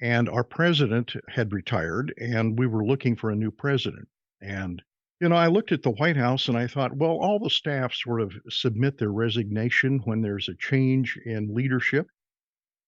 And 0.01 0.29
our 0.29 0.45
president 0.45 1.15
had 1.29 1.53
retired, 1.53 2.13
and 2.19 2.59
we 2.59 2.67
were 2.67 2.85
looking 2.85 3.17
for 3.17 3.31
a 3.31 3.37
new 3.37 3.51
president. 3.51 4.09
And 4.41 4.83
you 5.21 5.29
know, 5.29 5.37
I 5.37 5.47
looked 5.47 5.73
at 5.73 5.83
the 5.83 5.93
White 5.93 6.17
House 6.17 6.49
and 6.49 6.59
I 6.59 6.67
thought, 6.67 6.97
well, 6.97 7.13
all 7.13 7.39
the 7.39 7.49
staff 7.49 7.95
sort 7.95 8.21
of 8.21 8.35
submit 8.51 8.99
their 8.99 9.13
resignation 9.13 10.01
when 10.05 10.21
there's 10.21 10.49
a 10.49 10.57
change 10.57 11.19
in 11.25 11.55
leadership. 11.55 12.09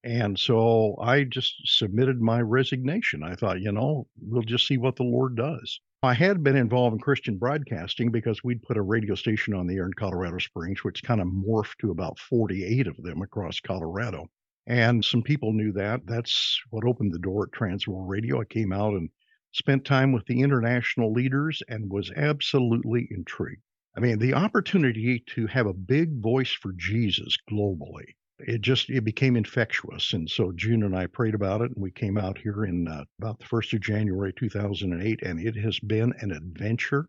And 0.07 0.39
so 0.39 0.97
I 1.01 1.25
just 1.25 1.57
submitted 1.65 2.21
my 2.21 2.41
resignation. 2.41 3.25
I 3.25 3.35
thought, 3.35 3.61
you 3.61 3.73
know, 3.73 4.07
we'll 4.23 4.43
just 4.43 4.69
see 4.69 4.79
what 4.79 4.95
the 4.95 5.03
Lord 5.03 5.35
does. 5.35 5.81
I 6.01 6.15
had 6.15 6.45
been 6.45 6.55
involved 6.55 6.95
in 6.95 7.01
Christian 7.01 7.39
broadcasting 7.39 8.13
because 8.13 8.45
we'd 8.45 8.63
put 8.63 8.77
a 8.77 8.83
radio 8.83 9.17
station 9.17 9.53
on 9.53 9.67
the 9.67 9.75
air 9.75 9.87
in 9.87 9.95
Colorado 9.95 10.39
Springs, 10.39 10.85
which 10.85 11.03
kind 11.03 11.21
of 11.21 11.27
morphed 11.27 11.79
to 11.81 11.91
about 11.91 12.21
48 12.21 12.87
of 12.87 13.03
them 13.03 13.21
across 13.21 13.59
Colorado. 13.59 14.29
And 14.69 15.05
some 15.05 15.25
people 15.25 15.53
knew 15.53 15.73
that. 15.73 16.07
That's 16.07 16.61
what 16.71 16.85
opened 16.85 17.13
the 17.13 17.19
door 17.19 17.43
at 17.43 17.51
Transworld 17.51 18.09
Radio. 18.09 18.41
I 18.41 18.45
came 18.45 18.73
out 18.73 18.93
and 18.93 19.11
spent 19.51 19.85
time 19.85 20.13
with 20.13 20.25
the 20.27 20.41
international 20.41 21.13
leaders 21.13 21.65
and 21.67 21.91
was 21.91 22.13
absolutely 22.15 23.09
intrigued. 23.11 23.63
I 23.97 23.99
mean, 23.99 24.21
the 24.21 24.35
opportunity 24.35 25.25
to 25.35 25.49
have 25.49 25.67
a 25.67 25.75
big 25.75 26.23
voice 26.23 26.53
for 26.53 26.75
Jesus 26.77 27.37
globally 27.51 28.15
it 28.39 28.61
just 28.61 28.91
it 28.91 29.03
became 29.03 29.37
infectious 29.37 30.13
and 30.13 30.29
so 30.29 30.53
june 30.53 30.83
and 30.83 30.97
i 30.97 31.07
prayed 31.07 31.35
about 31.35 31.63
it 31.63 31.71
and 31.71 31.83
we 31.83 31.91
came 31.91 32.19
out 32.19 32.37
here 32.39 32.65
in 32.65 32.87
uh, 32.87 33.05
about 33.19 33.39
the 33.39 33.45
1st 33.47 33.75
of 33.75 33.81
january 33.81 34.33
2008 34.35 35.23
and 35.23 35.41
it 35.41 35.57
has 35.57 35.79
been 35.81 36.13
an 36.21 36.31
adventure 36.31 37.07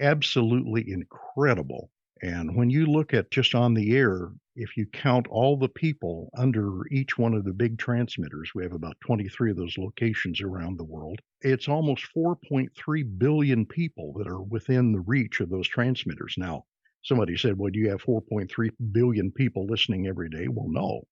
absolutely 0.00 0.90
incredible. 0.90 1.90
And 2.22 2.56
when 2.56 2.70
you 2.70 2.86
look 2.86 3.12
at 3.12 3.30
just 3.30 3.54
on 3.54 3.74
the 3.74 3.96
air 3.96 4.30
if 4.56 4.76
you 4.76 4.86
count 4.86 5.26
all 5.26 5.56
the 5.56 5.68
people 5.68 6.30
under 6.36 6.86
each 6.92 7.18
one 7.18 7.34
of 7.34 7.44
the 7.44 7.52
big 7.52 7.76
transmitters 7.76 8.52
we 8.54 8.62
have 8.62 8.72
about 8.72 8.96
23 9.00 9.50
of 9.50 9.56
those 9.56 9.76
locations 9.76 10.40
around 10.40 10.78
the 10.78 10.84
world 10.84 11.20
it's 11.40 11.68
almost 11.68 12.06
4.3 12.16 13.18
billion 13.18 13.66
people 13.66 14.12
that 14.14 14.28
are 14.28 14.40
within 14.40 14.92
the 14.92 15.00
reach 15.00 15.40
of 15.40 15.50
those 15.50 15.68
transmitters. 15.68 16.36
Now 16.38 16.64
Somebody 17.04 17.36
said, 17.36 17.58
Well, 17.58 17.70
do 17.70 17.78
you 17.78 17.90
have 17.90 18.02
4.3 18.02 18.70
billion 18.92 19.30
people 19.30 19.66
listening 19.66 20.06
every 20.06 20.30
day? 20.30 20.48
Well, 20.48 20.68
no. 20.68 21.02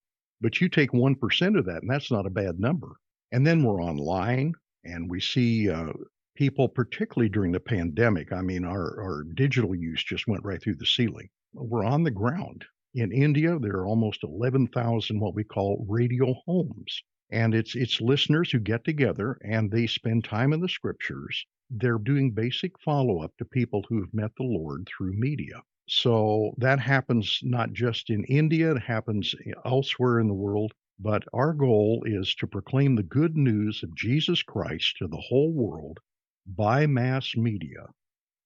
But 0.40 0.60
you 0.60 0.68
take 0.68 0.90
1% 0.90 1.58
of 1.58 1.66
that, 1.66 1.82
and 1.82 1.90
that's 1.90 2.10
not 2.10 2.26
a 2.26 2.30
bad 2.30 2.58
number. 2.58 2.96
And 3.30 3.46
then 3.46 3.62
we're 3.62 3.82
online 3.82 4.54
and 4.84 5.10
we 5.10 5.20
see 5.20 5.70
uh, 5.70 5.92
people, 6.34 6.68
particularly 6.68 7.28
during 7.28 7.52
the 7.52 7.60
pandemic. 7.60 8.32
I 8.32 8.42
mean, 8.42 8.64
our, 8.64 9.00
our 9.00 9.24
digital 9.34 9.74
use 9.74 10.02
just 10.02 10.26
went 10.26 10.44
right 10.44 10.60
through 10.60 10.76
the 10.76 10.86
ceiling. 10.86 11.28
We're 11.52 11.84
on 11.84 12.02
the 12.02 12.10
ground. 12.10 12.64
In 12.94 13.12
India, 13.12 13.58
there 13.58 13.76
are 13.76 13.86
almost 13.86 14.24
11,000 14.24 15.20
what 15.20 15.34
we 15.34 15.44
call 15.44 15.86
radio 15.88 16.34
homes. 16.46 17.02
And 17.30 17.54
it's 17.54 17.74
it's 17.74 18.00
listeners 18.00 18.50
who 18.50 18.58
get 18.60 18.84
together 18.84 19.38
and 19.42 19.70
they 19.70 19.86
spend 19.86 20.24
time 20.24 20.52
in 20.52 20.60
the 20.60 20.68
scriptures. 20.68 21.46
They're 21.70 21.98
doing 21.98 22.32
basic 22.32 22.78
follow-up 22.80 23.36
to 23.38 23.44
people 23.44 23.84
who 23.88 24.00
have 24.00 24.12
met 24.12 24.32
the 24.36 24.44
Lord 24.44 24.86
through 24.88 25.14
media. 25.14 25.62
So 25.88 26.54
that 26.58 26.80
happens 26.80 27.40
not 27.42 27.72
just 27.72 28.10
in 28.10 28.24
India, 28.24 28.74
it 28.74 28.82
happens 28.82 29.34
elsewhere 29.64 30.20
in 30.20 30.28
the 30.28 30.34
world. 30.34 30.72
But 30.98 31.24
our 31.32 31.52
goal 31.52 32.04
is 32.06 32.34
to 32.36 32.46
proclaim 32.46 32.94
the 32.94 33.02
good 33.02 33.36
news 33.36 33.82
of 33.82 33.96
Jesus 33.96 34.42
Christ 34.42 34.96
to 34.98 35.08
the 35.08 35.22
whole 35.28 35.52
world 35.52 35.98
by 36.46 36.86
mass 36.86 37.34
media 37.36 37.86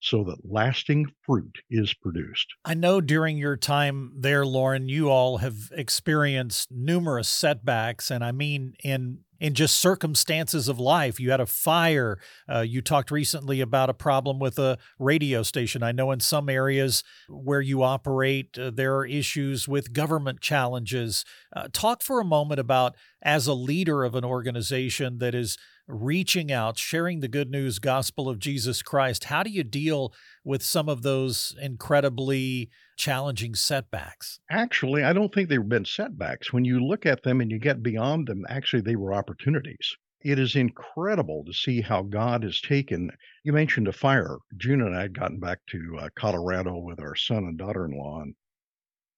so 0.01 0.25
that 0.25 0.39
lasting 0.45 1.07
fruit 1.25 1.59
is 1.69 1.93
produced. 1.95 2.55
I 2.65 2.75
know 2.75 3.01
during 3.01 3.37
your 3.39 3.57
time 3.57 4.13
there, 4.17 4.47
Lauren, 4.47 4.89
you 4.89 5.11
all 5.11 5.39
have 5.39 5.71
experienced 5.73 6.71
numerous 6.71 7.29
setbacks, 7.29 8.11
and 8.11 8.25
I 8.25 8.33
mean 8.33 8.75
in 8.85 9.21
in 9.41 9.55
just 9.55 9.79
circumstances 9.79 10.69
of 10.69 10.79
life. 10.79 11.21
You 11.21 11.31
had 11.31 11.41
a 11.41 11.47
fire. 11.47 12.19
Uh, 12.53 12.61
you 12.61 12.81
talked 12.81 13.11
recently 13.11 13.61
about 13.61 13.91
a 13.91 13.95
problem 13.95 14.39
with 14.39 14.59
a 14.59 14.79
radio 14.99 15.43
station. 15.43 15.83
I 15.83 15.93
know 15.93 16.11
in 16.11 16.21
some 16.21 16.49
areas 16.49 17.05
where 17.29 17.61
you 17.61 17.83
operate, 17.83 18.59
uh, 18.59 18.71
there 18.71 18.97
are 18.97 19.07
issues 19.07 19.69
with 19.69 19.93
government 19.93 20.41
challenges. 20.41 21.25
Uh, 21.55 21.69
talk 21.73 22.03
for 22.03 22.21
a 22.21 22.25
moment 22.25 22.61
about, 22.61 22.95
as 23.23 23.47
a 23.47 23.55
leader 23.55 24.05
of 24.05 24.15
an 24.15 24.25
organization 24.25 25.19
that 25.19 25.35
is 25.35 25.57
reaching 25.89 26.51
out, 26.51 26.79
sharing 26.79 27.21
the 27.21 27.29
good 27.29 27.51
news 27.51 27.79
gospel 27.79 28.29
of 28.29 28.39
Jesus 28.39 28.83
Christ. 28.83 29.25
How 29.25 29.43
do 29.43 29.51
you 29.51 29.63
deal 29.63 30.13
with 30.47 30.63
some 30.63 30.89
of 30.89 31.03
those 31.03 31.57
incredibly 31.61 32.71
challenging 32.97 33.55
setbacks? 33.55 34.39
Actually, 34.49 35.03
I 35.03 35.13
don't 35.13 35.35
think 35.35 35.49
they've 35.49 35.69
been 35.69 35.85
setbacks. 35.85 36.53
When 36.53 36.65
you 36.65 36.81
look 36.81 37.05
at 37.05 37.25
them 37.25 37.41
and 37.41 37.51
you 37.51 37.59
get 37.59 37.83
beyond 37.83 38.29
them, 38.29 38.47
actually, 38.49 38.83
they 38.83 38.97
were 38.97 39.13
opportunities. 39.13 39.97
It 40.23 40.39
is 40.39 40.57
incredible 40.57 41.45
to 41.45 41.53
see 41.53 41.81
how 41.81 42.03
God 42.03 42.45
has 42.45 42.61
taken. 42.61 43.11
You 43.45 43.53
mentioned 43.53 43.89
a 43.89 43.93
fire. 43.93 44.39
June 44.57 44.81
and 44.81 44.97
I 44.97 45.03
had 45.03 45.19
gotten 45.19 45.41
back 45.41 45.59
to 45.71 45.99
uh, 46.01 46.09
Colorado 46.17 46.79
with 46.79 47.01
our 47.01 47.17
son 47.17 47.45
and 47.45 47.59
daughter 47.59 47.85
in 47.85 47.99
law, 47.99 48.23
and 48.23 48.35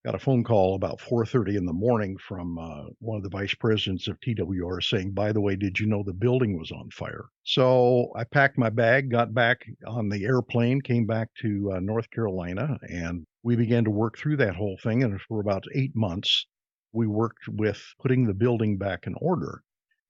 got 0.09 0.15
a 0.15 0.19
phone 0.19 0.43
call 0.43 0.75
about 0.75 1.03
4:30 1.03 1.57
in 1.57 1.67
the 1.67 1.73
morning 1.75 2.17
from 2.17 2.57
uh, 2.57 2.85
one 2.99 3.19
of 3.19 3.23
the 3.23 3.29
vice 3.29 3.53
presidents 3.53 4.09
of 4.09 4.19
TWR 4.21 4.81
saying, 4.81 5.13
"By 5.13 5.33
the 5.33 5.41
way, 5.43 5.55
did 5.55 5.79
you 5.79 5.87
know 5.87 6.03
the 6.03 6.15
building 6.15 6.59
was 6.59 6.73
on 6.73 6.89
fire?" 6.89 7.27
So 7.45 8.11
I 8.17 8.25
packed 8.25 8.57
my 8.57 8.71
bag, 8.71 9.11
got 9.11 9.35
back 9.35 9.67
on 9.87 10.09
the 10.09 10.25
airplane, 10.25 10.81
came 10.81 11.05
back 11.05 11.29
to 11.43 11.73
uh, 11.73 11.81
North 11.81 12.11
Carolina, 12.11 12.79
and 12.89 13.27
we 13.43 13.55
began 13.55 13.85
to 13.85 13.91
work 13.91 14.17
through 14.17 14.39
that 14.39 14.57
whole 14.57 14.79
thing. 14.83 15.03
And 15.03 15.21
for 15.21 15.41
about 15.41 15.65
eight 15.75 15.95
months, 15.95 16.47
we 16.91 17.07
worked 17.07 17.47
with 17.47 17.85
putting 18.01 18.25
the 18.25 18.33
building 18.33 18.79
back 18.79 19.07
in 19.07 19.15
order. 19.21 19.63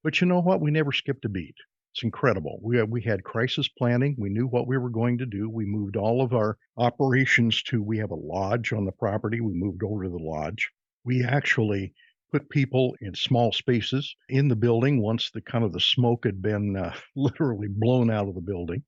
But 0.04 0.20
you 0.20 0.28
know 0.28 0.40
what? 0.40 0.60
We 0.60 0.70
never 0.70 0.92
skipped 0.92 1.24
a 1.24 1.28
beat. 1.28 1.56
It's 1.92 2.02
incredible. 2.02 2.60
We 2.62 2.76
had, 2.76 2.90
we 2.90 3.02
had 3.02 3.24
crisis 3.24 3.68
planning. 3.68 4.14
We 4.18 4.30
knew 4.30 4.46
what 4.46 4.66
we 4.66 4.78
were 4.78 4.90
going 4.90 5.18
to 5.18 5.26
do. 5.26 5.48
We 5.50 5.66
moved 5.66 5.96
all 5.96 6.22
of 6.22 6.32
our 6.32 6.56
operations 6.76 7.62
to 7.64 7.82
we 7.82 7.98
have 7.98 8.10
a 8.10 8.14
lodge 8.14 8.72
on 8.72 8.84
the 8.84 8.92
property. 8.92 9.40
We 9.40 9.54
moved 9.54 9.82
over 9.82 10.04
to 10.04 10.10
the 10.10 10.16
lodge. 10.18 10.70
We 11.04 11.24
actually 11.24 11.94
put 12.30 12.50
people 12.50 12.94
in 13.00 13.14
small 13.14 13.52
spaces 13.52 14.14
in 14.28 14.48
the 14.48 14.56
building 14.56 15.00
once 15.00 15.30
the 15.30 15.40
kind 15.40 15.64
of 15.64 15.72
the 15.72 15.80
smoke 15.80 16.24
had 16.24 16.42
been 16.42 16.76
uh, 16.76 16.94
literally 17.16 17.68
blown 17.68 18.10
out 18.10 18.28
of 18.28 18.34
the 18.34 18.40
building. 18.40 18.82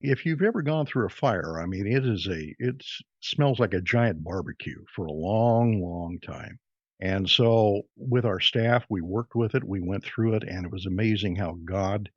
If 0.00 0.26
you've 0.26 0.42
ever 0.42 0.62
gone 0.62 0.86
through 0.86 1.06
a 1.06 1.10
fire, 1.10 1.60
I 1.60 1.66
mean, 1.66 1.86
it 1.86 2.04
is 2.04 2.26
a 2.26 2.54
it 2.58 2.84
smells 3.20 3.58
like 3.58 3.72
a 3.72 3.80
giant 3.80 4.22
barbecue 4.22 4.84
for 4.94 5.06
a 5.06 5.12
long, 5.12 5.80
long 5.80 6.18
time. 6.20 6.58
And 7.00 7.28
so, 7.28 7.82
with 7.96 8.24
our 8.24 8.40
staff, 8.40 8.86
we 8.88 9.02
worked 9.02 9.34
with 9.34 9.54
it, 9.54 9.64
we 9.64 9.80
went 9.80 10.04
through 10.04 10.34
it, 10.34 10.44
and 10.44 10.64
it 10.64 10.72
was 10.72 10.86
amazing 10.86 11.36
how 11.36 11.58
God 11.64 12.08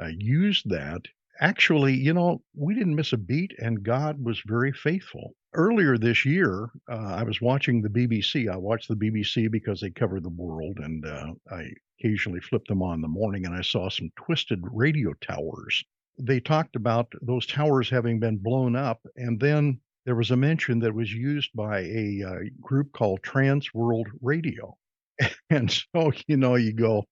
uh, 0.00 0.10
used 0.18 0.68
that. 0.68 1.02
Actually, 1.40 1.94
you 1.94 2.12
know, 2.12 2.42
we 2.54 2.74
didn't 2.74 2.94
miss 2.94 3.12
a 3.12 3.18
beat, 3.18 3.52
and 3.58 3.82
God 3.82 4.22
was 4.22 4.40
very 4.46 4.72
faithful. 4.72 5.34
Earlier 5.54 5.96
this 5.96 6.26
year, 6.26 6.70
uh, 6.90 7.14
I 7.16 7.22
was 7.22 7.40
watching 7.40 7.80
the 7.80 7.88
BBC. 7.88 8.50
I 8.50 8.56
watched 8.56 8.88
the 8.88 8.94
BBC 8.94 9.50
because 9.50 9.80
they 9.80 9.90
cover 9.90 10.20
the 10.20 10.28
world, 10.28 10.78
and 10.80 11.06
uh, 11.06 11.32
I 11.50 11.70
occasionally 11.98 12.40
flipped 12.40 12.68
them 12.68 12.82
on 12.82 12.96
in 12.96 13.00
the 13.00 13.08
morning, 13.08 13.46
and 13.46 13.54
I 13.54 13.62
saw 13.62 13.88
some 13.88 14.10
twisted 14.16 14.60
radio 14.70 15.14
towers. 15.14 15.82
They 16.18 16.40
talked 16.40 16.76
about 16.76 17.10
those 17.22 17.46
towers 17.46 17.88
having 17.88 18.20
been 18.20 18.36
blown 18.36 18.76
up, 18.76 19.00
and 19.16 19.40
then 19.40 19.80
there 20.06 20.14
was 20.14 20.30
a 20.30 20.36
mention 20.36 20.78
that 20.78 20.94
was 20.94 21.12
used 21.12 21.50
by 21.54 21.80
a 21.80 22.22
uh, 22.26 22.38
group 22.60 22.92
called 22.92 23.22
Trans 23.22 23.74
World 23.74 24.08
Radio. 24.22 24.76
And 25.50 25.70
so, 25.70 26.12
you 26.26 26.36
know, 26.36 26.54
you 26.54 26.72
go, 26.72 27.04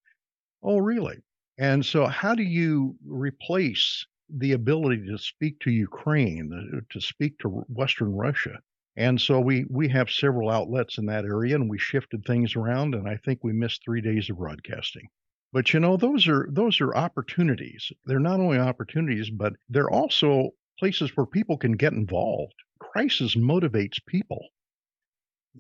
oh, 0.63 0.79
really? 0.79 1.19
And 1.59 1.85
so, 1.85 2.07
how 2.07 2.35
do 2.35 2.43
you 2.43 2.97
replace 3.07 4.07
the 4.29 4.53
ability 4.53 5.07
to 5.07 5.19
speak 5.19 5.61
to 5.61 5.71
Ukraine, 5.71 6.51
uh, 6.53 6.81
to 6.91 7.01
speak 7.01 7.39
to 7.39 7.49
Western 7.69 8.13
Russia? 8.15 8.59
And 8.97 9.21
so 9.21 9.41
we 9.41 9.65
we 9.71 9.89
have 9.89 10.11
several 10.11 10.51
outlets 10.51 10.99
in 10.99 11.07
that 11.07 11.25
area, 11.25 11.57
and 11.57 11.69
we 11.69 11.79
shifted 11.79 12.25
things 12.25 12.55
around, 12.55 12.95
and 12.95 13.09
I 13.09 13.17
think 13.25 13.43
we 13.43 13.53
missed 13.53 13.83
three 13.85 14.01
days 14.01 14.31
of 14.31 14.39
broadcasting. 14.39 15.09
But 15.53 15.73
you 15.73 15.81
know, 15.81 15.97
those 15.97 16.29
are 16.29 16.49
those 16.51 16.81
are 16.81 16.95
opportunities. 16.95 17.91
They're 18.05 18.21
not 18.21 18.41
only 18.41 18.59
opportunities, 18.59 19.31
but 19.31 19.55
they're 19.69 19.91
also 19.91 20.51
places 20.79 21.17
where 21.17 21.27
people 21.27 21.57
can 21.57 21.73
get 21.73 21.93
involved. 21.93 22.55
Crisis 22.95 23.35
motivates 23.35 23.99
people. 24.07 24.51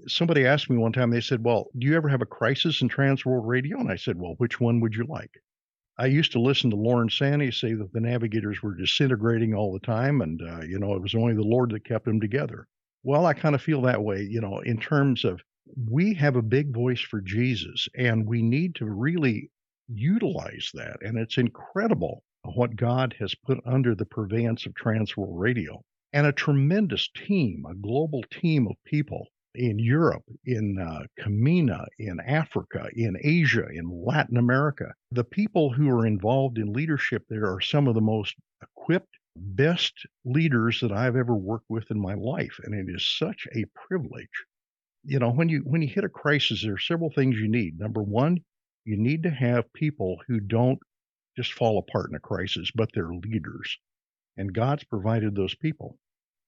Somebody 0.07 0.47
asked 0.47 0.71
me 0.71 0.77
one 0.77 0.93
time, 0.93 1.11
they 1.11 1.21
said, 1.21 1.43
Well, 1.43 1.67
do 1.77 1.85
you 1.85 1.97
ever 1.97 2.09
have 2.09 2.23
a 2.23 2.27
crisis 2.27 2.81
in 2.81 2.89
Trans 2.89 3.27
World 3.27 3.49
Radio? 3.49 3.81
And 3.81 3.91
I 3.91 3.97
said, 3.97 4.21
Well, 4.21 4.37
which 4.39 4.61
one 4.61 4.79
would 4.79 4.95
you 4.95 5.05
like? 5.09 5.43
I 5.99 6.07
used 6.07 6.31
to 6.31 6.41
listen 6.41 6.71
to 6.71 6.77
Lorne 6.77 7.11
Sanny 7.11 7.51
say 7.51 7.75
that 7.75 7.93
the 7.93 8.01
navigators 8.01 8.63
were 8.63 8.77
disintegrating 8.77 9.53
all 9.53 9.73
the 9.73 9.81
time, 9.81 10.21
and 10.21 10.41
uh, 10.43 10.61
you 10.61 10.79
know 10.79 10.95
it 10.95 11.03
was 11.03 11.17
only 11.17 11.35
the 11.35 11.43
Lord 11.43 11.71
that 11.71 11.85
kept 11.85 12.05
them 12.05 12.21
together. 12.21 12.69
Well, 13.03 13.27
I 13.27 13.35
kind 13.35 13.57
of 13.57 13.63
feel 13.63 13.83
that 13.83 14.05
way, 14.05 14.23
you 14.23 14.41
know, 14.41 14.61
in 14.61 14.79
terms 14.79 15.25
of 15.25 15.43
we 15.91 16.15
have 16.15 16.37
a 16.37 16.43
big 16.43 16.73
voice 16.73 17.01
for 17.01 17.21
Jesus, 17.21 17.89
and 17.97 18.29
we 18.29 18.43
need 18.43 18.77
to 18.77 18.85
really 18.85 19.51
utilize 19.89 20.71
that. 20.75 20.99
And 21.03 21.19
it's 21.19 21.39
incredible 21.39 22.23
what 22.45 22.77
God 22.77 23.17
has 23.19 23.35
put 23.35 23.59
under 23.67 23.97
the 23.97 24.07
purveyance 24.07 24.67
of 24.67 24.75
Transworld 24.75 25.33
Radio, 25.33 25.83
and 26.15 26.29
a 26.29 26.33
tremendous 26.33 27.09
team, 27.09 27.67
a 27.69 27.75
global 27.75 28.23
team 28.31 28.69
of 28.69 28.77
people 28.85 29.27
in 29.57 29.81
Europe, 29.81 30.23
in 30.45 30.79
uh, 30.79 31.03
CAMENA, 31.19 31.87
in 31.99 32.21
Africa, 32.21 32.89
in 32.95 33.17
Asia, 33.21 33.67
in 33.69 33.91
Latin 33.91 34.37
America. 34.37 34.95
The 35.11 35.25
people 35.25 35.73
who 35.73 35.91
are 35.91 36.07
involved 36.07 36.57
in 36.57 36.73
leadership 36.73 37.25
there 37.29 37.53
are 37.53 37.61
some 37.61 37.89
of 37.89 37.97
the 37.97 38.01
most 38.01 38.37
equipped, 38.63 39.19
best 39.35 40.07
leaders 40.25 40.81
that 40.81 40.93
I've 40.93 41.17
ever 41.17 41.35
worked 41.35 41.69
with 41.69 41.91
in 41.91 42.01
my 42.01 42.15
life, 42.15 42.61
and 42.63 42.75
it 42.75 42.87
is 42.89 43.05
such 43.19 43.49
a 43.53 43.65
privilege. 43.75 44.45
You 45.03 45.19
know, 45.19 45.33
when 45.33 45.49
you 45.49 45.63
when 45.67 45.83
you 45.83 45.89
hit 45.89 46.05
a 46.05 46.09
crisis, 46.09 46.63
there 46.63 46.75
are 46.75 46.79
several 46.79 47.11
things 47.11 47.37
you 47.37 47.49
need. 47.49 47.81
Number 47.81 48.05
one, 48.05 48.39
you 48.85 48.97
need 48.97 49.25
to 49.25 49.31
have 49.31 49.73
people 49.73 50.19
who 50.29 50.39
don't 50.39 50.79
just 51.37 51.53
fall 51.55 51.79
apart 51.79 52.11
in 52.11 52.15
a 52.15 52.21
crisis, 52.21 52.71
but 52.73 52.91
they're 52.95 53.13
leaders. 53.13 53.79
And 54.37 54.55
God's 54.55 54.85
provided 54.85 55.35
those 55.35 55.57
people 55.57 55.99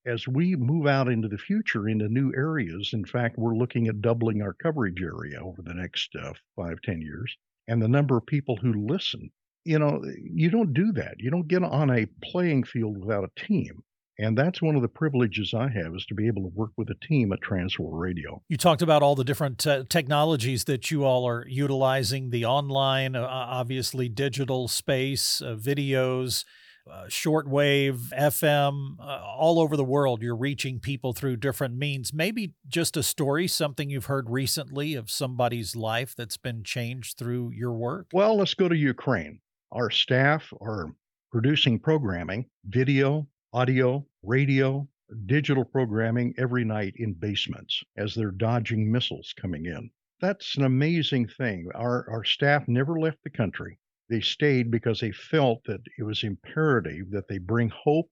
as 0.07 0.27
we 0.29 0.57
move 0.57 0.87
out 0.87 1.09
into 1.09 1.29
the 1.29 1.39
future 1.39 1.89
into 1.89 2.09
new 2.09 2.33
areas, 2.37 2.91
in 2.93 3.05
fact, 3.05 3.39
we're 3.39 3.57
looking 3.57 3.89
at 3.89 4.01
doubling 4.01 4.41
our 4.43 4.53
coverage 4.55 5.03
area 5.03 5.41
over 5.43 5.63
the 5.63 5.75
next 5.75 6.15
uh, 6.17 6.33
five, 6.55 6.81
ten 6.83 7.01
years. 7.01 7.37
And 7.69 7.83
the 7.83 7.89
number 7.89 8.17
of 8.17 8.27
people 8.27 8.57
who 8.57 8.87
listen, 8.87 9.31
you 9.65 9.79
know, 9.79 10.03
you 10.23 10.51
don't 10.51 10.73
do 10.73 10.93
that. 10.93 11.17
You 11.19 11.31
don't 11.31 11.49
get 11.49 11.65
on 11.65 11.91
a 11.91 12.07
playing 12.23 12.65
field 12.65 12.99
without 12.99 13.25
a 13.25 13.41
team. 13.41 13.83
And 14.19 14.39
that's 14.39 14.63
one 14.63 14.77
of 14.77 14.83
the 14.83 14.89
privileges 14.89 15.53
I 15.53 15.69
have 15.69 15.95
is 15.95 16.07
to 16.07 16.15
be 16.15 16.27
able 16.27 16.43
to 16.43 16.53
work 16.55 16.71
with 16.79 16.89
a 16.89 17.07
team 17.07 17.33
at 17.33 17.41
Transworld 17.43 17.99
Radio. 17.99 18.43
You 18.49 18.57
talked 18.57 18.81
about 18.81 19.03
all 19.03 19.15
the 19.15 19.25
different 19.25 19.67
uh, 19.67 19.85
technologies 19.91 20.65
that 20.65 20.91
you 20.91 21.05
all 21.05 21.29
are 21.29 21.45
utilizing 21.47 22.31
the 22.31 22.47
online, 22.47 23.15
uh, 23.15 23.27
obviously 23.29 24.09
digital 24.09 24.69
space, 24.69 25.43
uh, 25.43 25.57
videos 25.57 26.45
uh, 26.91 27.05
shortwave, 27.09 28.11
FM, 28.11 29.01
uh, 29.01 29.23
all 29.25 29.59
over 29.61 29.77
the 29.77 29.85
world. 29.85 30.23
You're 30.23 30.37
reaching 30.37 30.81
people 30.81 31.13
through 31.13 31.37
different 31.37 31.77
means. 31.77 32.13
Maybe 32.13 32.55
just 32.69 32.97
a 32.97 33.03
story, 33.03 33.49
something 33.49 33.91
you've 33.91 34.07
heard 34.07 34.31
recently 34.31 34.95
of 34.95 35.11
somebody's 35.11 35.75
life 35.75 36.15
that's 36.17 36.37
been 36.37 36.63
changed 36.63 37.19
through 37.19 37.51
your 37.51 37.73
work? 37.73 38.07
Well, 38.13 38.37
let's 38.37 38.55
go 38.55 38.69
to 38.69 38.77
Ukraine. 38.77 39.41
Our 39.73 39.91
staff 39.91 40.53
are 40.61 40.95
producing 41.33 41.79
programming, 41.79 42.47
video, 42.65 43.27
audio, 43.53 44.07
radio, 44.23 44.89
digital 45.27 45.65
programming 45.65 46.35
every 46.39 46.65
night 46.65 46.95
in 46.97 47.13
basements 47.13 47.83
as 47.97 48.15
they're 48.15 48.31
dodging 48.31 48.91
missiles 48.91 49.35
coming 49.41 49.67
in. 49.67 49.91
That's 50.21 50.57
an 50.57 50.65
amazing 50.65 51.29
thing. 51.29 51.69
Our, 51.75 52.09
our 52.11 52.25
staff 52.25 52.67
never 52.69 52.99
left 52.99 53.19
the 53.23 53.31
country. 53.31 53.79
They 54.09 54.21
stayed 54.21 54.71
because 54.71 55.01
they 55.01 55.11
felt 55.11 55.65
that 55.65 55.81
it 55.99 56.05
was 56.05 56.23
imperative 56.23 57.11
that 57.11 57.27
they 57.29 57.39
bring 57.39 57.71
hope, 57.71 58.09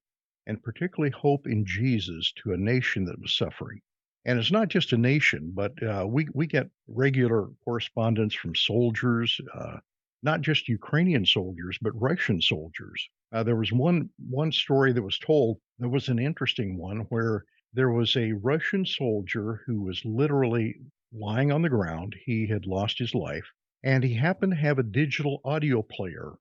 and 0.46 0.62
particularly 0.62 1.12
hope 1.12 1.46
in 1.46 1.64
Jesus, 1.64 2.33
to 2.42 2.52
a 2.52 2.57
nation 2.57 3.04
that 3.04 3.20
was 3.20 3.37
suffering. 3.37 3.80
And 4.24 4.38
it's 4.38 4.50
not 4.50 4.68
just 4.68 4.92
a 4.92 4.98
nation, 4.98 5.52
but 5.54 5.80
uh, 5.83 6.07
we, 6.09 6.26
we 6.35 6.46
get 6.46 6.70
regular 6.88 7.48
correspondence 7.64 8.35
from 8.35 8.54
soldiers, 8.54 9.40
uh, 9.54 9.78
not 10.22 10.40
just 10.40 10.68
Ukrainian 10.68 11.26
soldiers, 11.26 11.78
but 11.80 12.00
Russian 12.00 12.40
soldiers. 12.40 13.09
Uh, 13.33 13.42
there 13.42 13.57
was 13.57 13.70
one, 13.70 14.11
one 14.28 14.50
story 14.50 14.92
that 14.92 15.02
was 15.02 15.18
told, 15.18 15.59
there 15.78 15.88
was 15.88 16.09
an 16.09 16.18
interesting 16.18 16.76
one 16.78 17.00
where 17.11 17.44
there 17.72 17.90
was 17.90 18.16
a 18.16 18.33
Russian 18.33 18.87
soldier 18.87 19.62
who 19.66 19.83
was 19.83 20.04
literally 20.04 20.74
lying 21.12 21.52
on 21.52 21.62
the 21.62 21.68
ground. 21.68 22.16
He 22.24 22.46
had 22.46 22.66
lost 22.66 22.98
his 22.98 23.14
life 23.14 23.46
and 23.85 24.03
he 24.03 24.14
happened 24.14 24.51
to 24.53 24.59
have 24.59 24.79
a 24.79 24.83
digital 24.83 25.42
audio 25.44 25.83
player 25.83 26.33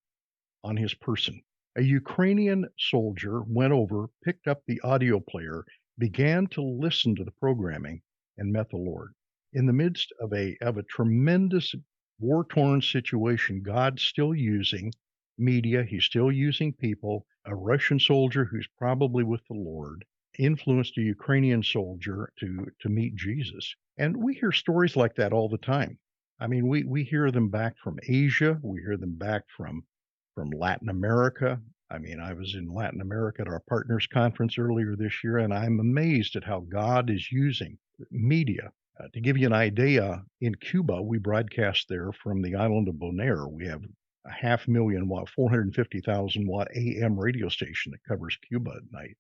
on 0.64 0.78
his 0.78 0.94
person. 0.94 1.42
A 1.76 1.82
Ukrainian 1.82 2.66
soldier 2.80 3.42
went 3.42 3.74
over, 3.74 4.08
picked 4.24 4.48
up 4.48 4.62
the 4.66 4.80
audio 4.82 5.20
player, 5.20 5.66
began 5.98 6.48
to 6.48 6.62
listen 6.62 7.16
to 7.16 7.26
the 7.26 7.34
programming, 7.42 8.02
and 8.38 8.54
met 8.54 8.70
the 8.70 8.78
Lord. 8.78 9.14
In 9.52 9.66
the 9.66 9.74
midst 9.74 10.14
of 10.22 10.32
a 10.32 10.56
of 10.62 10.78
a 10.78 10.84
tremendous 10.84 11.76
war-torn 12.18 12.82
situation, 12.82 13.62
God's 13.62 14.04
still 14.04 14.34
using 14.34 14.94
media, 15.38 15.84
he's 15.84 16.06
still 16.06 16.32
using 16.32 16.72
people. 16.72 17.26
A 17.46 17.54
Russian 17.54 18.00
soldier 18.00 18.46
who's 18.46 18.70
probably 18.78 19.26
with 19.26 19.42
the 19.50 19.56
Lord 19.56 20.06
influenced 20.40 20.98
a 20.98 21.02
Ukrainian 21.02 21.62
soldier 21.62 22.32
to 22.40 22.68
to 22.80 22.88
meet 22.88 23.16
Jesus. 23.16 23.76
And 23.98 24.16
we 24.16 24.34
hear 24.36 24.54
stories 24.54 24.96
like 24.96 25.16
that 25.16 25.34
all 25.34 25.50
the 25.50 25.58
time. 25.58 26.00
I 26.40 26.48
mean, 26.48 26.68
we 26.68 26.84
we 26.84 27.04
hear 27.04 27.32
them 27.32 27.50
back 27.50 27.78
from 27.78 28.00
Asia, 28.08 28.60
we 28.62 28.82
hear 28.82 28.98
them 28.98 29.16
back 29.16 29.44
from 29.56 29.84
from 30.36 30.50
Latin 30.50 30.90
America. 30.90 31.62
I 31.90 32.00
mean, 32.00 32.20
I 32.20 32.34
was 32.34 32.56
in 32.56 32.74
Latin 32.74 33.02
America 33.02 33.42
at 33.42 33.48
our 33.48 33.62
partners 33.70 34.08
conference 34.08 34.58
earlier 34.58 34.96
this 34.96 35.24
year, 35.24 35.38
and 35.38 35.54
I'm 35.54 35.80
amazed 35.80 36.36
at 36.36 36.44
how 36.44 36.62
God 36.62 37.10
is 37.10 37.32
using 37.32 37.78
media. 38.10 38.72
Uh, 39.00 39.08
to 39.14 39.22
give 39.22 39.38
you 39.38 39.48
an 39.48 39.54
idea, 39.54 40.24
in 40.42 40.56
Cuba, 40.56 41.02
we 41.02 41.18
broadcast 41.18 41.88
there 41.90 42.12
from 42.12 42.42
the 42.42 42.56
island 42.56 42.88
of 42.88 42.96
Bonaire. 42.96 43.48
We 43.48 43.66
have 43.68 43.84
a 44.26 44.32
half 44.32 44.68
million 44.68 45.08
watt, 45.08 45.30
450,000 45.30 46.48
watt 46.48 46.68
AM 46.76 47.20
radio 47.20 47.50
station 47.50 47.92
that 47.92 48.04
covers 48.08 48.38
Cuba 48.48 48.72
at 48.78 48.92
night. 48.92 49.18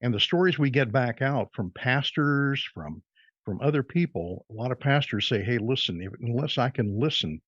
And 0.00 0.14
the 0.14 0.20
stories 0.20 0.58
we 0.58 0.70
get 0.70 0.92
back 0.92 1.22
out 1.22 1.50
from 1.52 1.72
pastors, 1.72 2.62
from 2.74 3.02
from 3.48 3.62
other 3.62 3.82
people, 3.82 4.44
a 4.50 4.52
lot 4.52 4.70
of 4.70 4.78
pastors 4.78 5.26
say, 5.26 5.42
hey, 5.42 5.56
listen, 5.56 6.02
if, 6.02 6.12
unless 6.20 6.58
I 6.58 6.68
can 6.68 7.00
listen, 7.00 7.40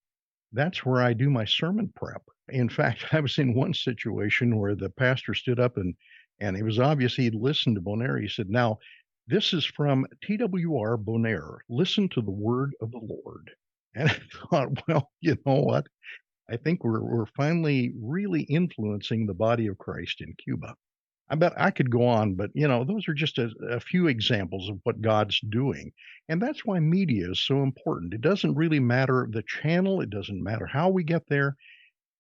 that's 0.51 0.83
where 0.83 1.03
I 1.03 1.13
do 1.13 1.29
my 1.29 1.45
sermon 1.45 1.93
prep. 1.95 2.23
In 2.49 2.71
fact, 2.71 3.05
I 3.13 3.21
was 3.21 3.37
in 3.37 3.53
one 3.53 3.75
situation 3.75 4.59
where 4.59 4.75
the 4.75 4.89
pastor 4.89 5.35
stood 5.35 5.61
up 5.61 5.77
and 5.77 5.95
and 6.41 6.57
it 6.57 6.63
was 6.63 6.79
obvious 6.79 7.17
he'd 7.17 7.35
listened 7.35 7.77
to 7.77 7.83
Bonaire. 7.83 8.19
He 8.19 8.29
said, 8.29 8.49
Now, 8.49 8.79
this 9.27 9.53
is 9.53 9.67
from 9.67 10.07
TWR 10.25 10.97
Bonaire. 10.97 11.59
Listen 11.69 12.09
to 12.09 12.23
the 12.23 12.31
word 12.31 12.73
of 12.81 12.91
the 12.93 13.01
Lord. 13.03 13.51
And 13.95 14.09
I 14.09 14.21
thought, 14.49 14.89
well, 14.89 15.11
you 15.21 15.37
know 15.45 15.61
what? 15.61 15.87
I 16.49 16.57
think 16.57 16.83
we're, 16.83 17.03
we're 17.03 17.27
finally 17.37 17.93
really 18.01 18.43
influencing 18.45 19.27
the 19.27 19.35
body 19.35 19.67
of 19.67 19.77
Christ 19.77 20.23
in 20.23 20.33
Cuba. 20.43 20.77
I 21.31 21.37
bet 21.37 21.53
I 21.57 21.71
could 21.71 21.91
go 21.91 22.07
on, 22.07 22.35
but 22.35 22.51
you 22.55 22.67
know, 22.67 22.85
those 22.85 23.09
are 23.09 23.15
just 23.15 23.39
a, 23.39 23.51
a, 23.71 23.81
few 23.81 24.09
examples 24.09 24.69
of 24.69 24.81
what 24.83 25.01
God's 25.01 25.41
doing. 25.41 25.93
And 26.29 26.43
that's 26.43 26.65
why 26.65 26.81
media 26.81 27.31
is 27.31 27.41
so 27.41 27.63
important. 27.63 28.15
It 28.15 28.21
doesn't 28.21 28.57
really 28.57 28.81
matter 28.81 29.29
the 29.31 29.45
channel, 29.45 30.01
it 30.01 30.11
doesn't 30.11 30.43
matter 30.43 30.67
how 30.67 30.89
we 30.89 31.05
get 31.05 31.29
there 31.29 31.57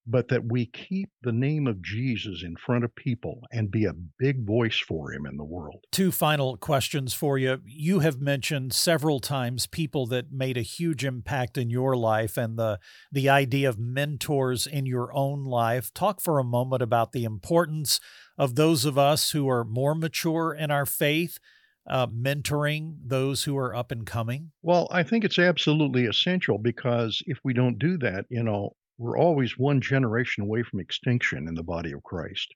but 0.06 0.28
that 0.28 0.50
we 0.50 0.66
keep 0.66 1.10
the 1.22 1.32
name 1.32 1.66
of 1.66 1.82
Jesus 1.82 2.42
in 2.42 2.56
front 2.56 2.84
of 2.84 2.94
people 2.94 3.42
and 3.52 3.70
be 3.70 3.84
a 3.84 3.94
big 4.18 4.44
voice 4.44 4.78
for 4.78 5.12
him 5.12 5.26
in 5.26 5.36
the 5.36 5.44
world. 5.44 5.84
Two 5.92 6.10
final 6.10 6.56
questions 6.56 7.14
for 7.14 7.38
you. 7.38 7.60
You 7.64 8.00
have 8.00 8.20
mentioned 8.20 8.72
several 8.72 9.20
times 9.20 9.66
people 9.66 10.06
that 10.06 10.32
made 10.32 10.56
a 10.56 10.62
huge 10.62 11.04
impact 11.04 11.56
in 11.56 11.70
your 11.70 11.96
life 11.96 12.36
and 12.36 12.58
the 12.58 12.78
the 13.12 13.28
idea 13.28 13.68
of 13.68 13.78
mentors 13.78 14.66
in 14.66 14.86
your 14.86 15.14
own 15.14 15.44
life. 15.44 15.92
Talk 15.92 16.20
for 16.20 16.38
a 16.38 16.44
moment 16.44 16.82
about 16.82 17.12
the 17.12 17.24
importance 17.24 18.00
of 18.40 18.54
those 18.54 18.86
of 18.86 18.96
us 18.96 19.32
who 19.32 19.50
are 19.50 19.64
more 19.64 19.94
mature 19.94 20.54
in 20.54 20.70
our 20.70 20.86
faith. 20.86 21.38
Uh, 21.86 22.06
mentoring 22.06 22.94
those 23.04 23.42
who 23.42 23.56
are 23.56 23.74
up 23.74 23.90
and 23.90 24.06
coming? 24.06 24.52
Well, 24.62 24.86
I 24.92 25.02
think 25.02 25.24
it's 25.24 25.38
absolutely 25.38 26.06
essential 26.06 26.58
because 26.58 27.20
if 27.26 27.38
we 27.42 27.52
don't 27.52 27.78
do 27.78 27.96
that, 27.98 28.26
you 28.28 28.42
know, 28.42 28.76
we're 28.98 29.18
always 29.18 29.58
one 29.58 29.80
generation 29.80 30.44
away 30.44 30.62
from 30.62 30.78
extinction 30.78 31.48
in 31.48 31.54
the 31.54 31.62
body 31.62 31.92
of 31.92 32.02
Christ. 32.02 32.54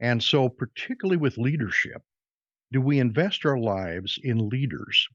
And 0.00 0.22
so, 0.22 0.48
particularly 0.48 1.18
with 1.18 1.38
leadership, 1.38 2.02
do 2.72 2.80
we 2.80 2.98
invest 2.98 3.46
our 3.46 3.58
lives 3.58 4.18
in 4.22 4.48
leaders? 4.48 5.06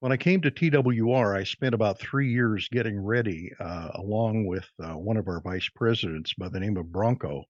When 0.00 0.12
I 0.12 0.16
came 0.16 0.40
to 0.42 0.50
TWR, 0.50 1.36
I 1.36 1.44
spent 1.44 1.74
about 1.74 1.98
three 1.98 2.30
years 2.30 2.68
getting 2.68 3.00
ready, 3.00 3.52
uh, 3.58 3.88
along 3.94 4.46
with 4.46 4.68
uh, 4.82 4.94
one 4.94 5.16
of 5.16 5.28
our 5.28 5.40
vice 5.40 5.68
presidents 5.74 6.34
by 6.34 6.48
the 6.48 6.60
name 6.60 6.76
of 6.76 6.86
Branko. 6.86 7.44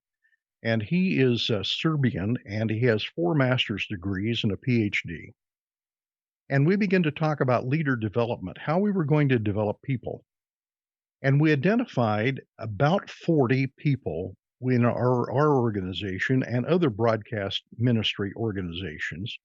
And 0.63 0.83
he 0.83 1.21
is 1.21 1.51
uh, 1.51 1.63
Serbian 1.63 2.37
and 2.45 2.71
he 2.71 2.81
has 2.81 3.05
four 3.05 3.35
master's 3.35 3.87
degrees 3.87 4.43
and 4.43 4.53
a 4.53 4.57
PhD. 4.57 5.33
And 6.51 6.67
we 6.67 6.77
began 6.77 7.03
to 7.05 7.11
talk 7.11 7.41
about 7.41 7.69
leader 7.69 7.95
development, 7.95 8.59
how 8.59 8.79
we 8.79 8.91
were 8.91 9.05
going 9.05 9.29
to 9.29 9.39
develop 9.39 9.81
people. 9.83 10.25
And 11.23 11.41
we 11.41 11.53
identified 11.53 12.41
about 12.59 13.11
40 13.11 13.69
people 13.77 14.37
in 14.63 14.85
our, 14.85 15.31
our 15.31 15.57
organization 15.57 16.43
and 16.43 16.65
other 16.67 16.91
broadcast 16.91 17.63
ministry 17.77 18.33
organizations 18.35 19.39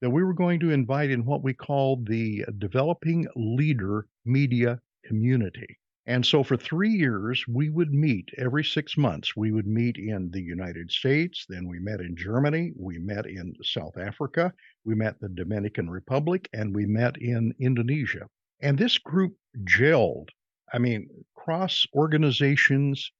that 0.00 0.10
we 0.10 0.22
were 0.22 0.34
going 0.34 0.60
to 0.60 0.70
invite 0.70 1.10
in 1.10 1.24
what 1.24 1.42
we 1.42 1.54
called 1.54 2.06
the 2.06 2.44
Developing 2.58 3.26
Leader 3.36 4.06
Media 4.24 4.80
Community. 5.06 5.78
And 6.06 6.24
so 6.24 6.42
for 6.42 6.56
three 6.56 6.90
years, 6.90 7.46
we 7.48 7.70
would 7.70 7.92
meet 7.92 8.30
every 8.36 8.64
six 8.64 8.96
months. 8.96 9.34
We 9.36 9.52
would 9.52 9.66
meet 9.66 9.96
in 9.96 10.30
the 10.30 10.42
United 10.42 10.90
States, 10.90 11.46
then 11.48 11.66
we 11.66 11.78
met 11.78 12.00
in 12.00 12.14
Germany, 12.16 12.72
we 12.76 12.98
met 12.98 13.26
in 13.26 13.54
South 13.62 13.96
Africa, 13.96 14.52
we 14.84 14.94
met 14.94 15.18
the 15.20 15.30
Dominican 15.30 15.88
Republic, 15.88 16.48
and 16.52 16.74
we 16.74 16.84
met 16.86 17.16
in 17.16 17.54
Indonesia. 17.58 18.28
And 18.60 18.76
this 18.76 18.98
group 18.98 19.36
gelled 19.64 20.28
I 20.74 20.78
mean, 20.78 21.08
cross 21.36 21.86
organizations 21.94 23.12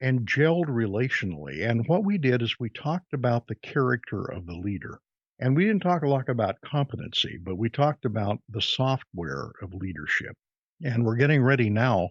and 0.00 0.24
gelled 0.24 0.66
relationally. 0.66 1.68
And 1.68 1.84
what 1.88 2.04
we 2.04 2.16
did 2.16 2.42
is 2.42 2.60
we 2.60 2.70
talked 2.70 3.12
about 3.12 3.48
the 3.48 3.56
character 3.56 4.24
of 4.24 4.46
the 4.46 4.54
leader. 4.54 5.00
And 5.40 5.56
we 5.56 5.64
didn't 5.64 5.82
talk 5.82 6.02
a 6.02 6.08
lot 6.08 6.28
about 6.28 6.60
competency, 6.60 7.38
but 7.42 7.56
we 7.56 7.68
talked 7.70 8.04
about 8.04 8.40
the 8.48 8.62
software 8.62 9.50
of 9.62 9.74
leadership. 9.74 10.36
And 10.84 11.04
we're 11.04 11.16
getting 11.16 11.42
ready 11.42 11.70
now. 11.70 12.10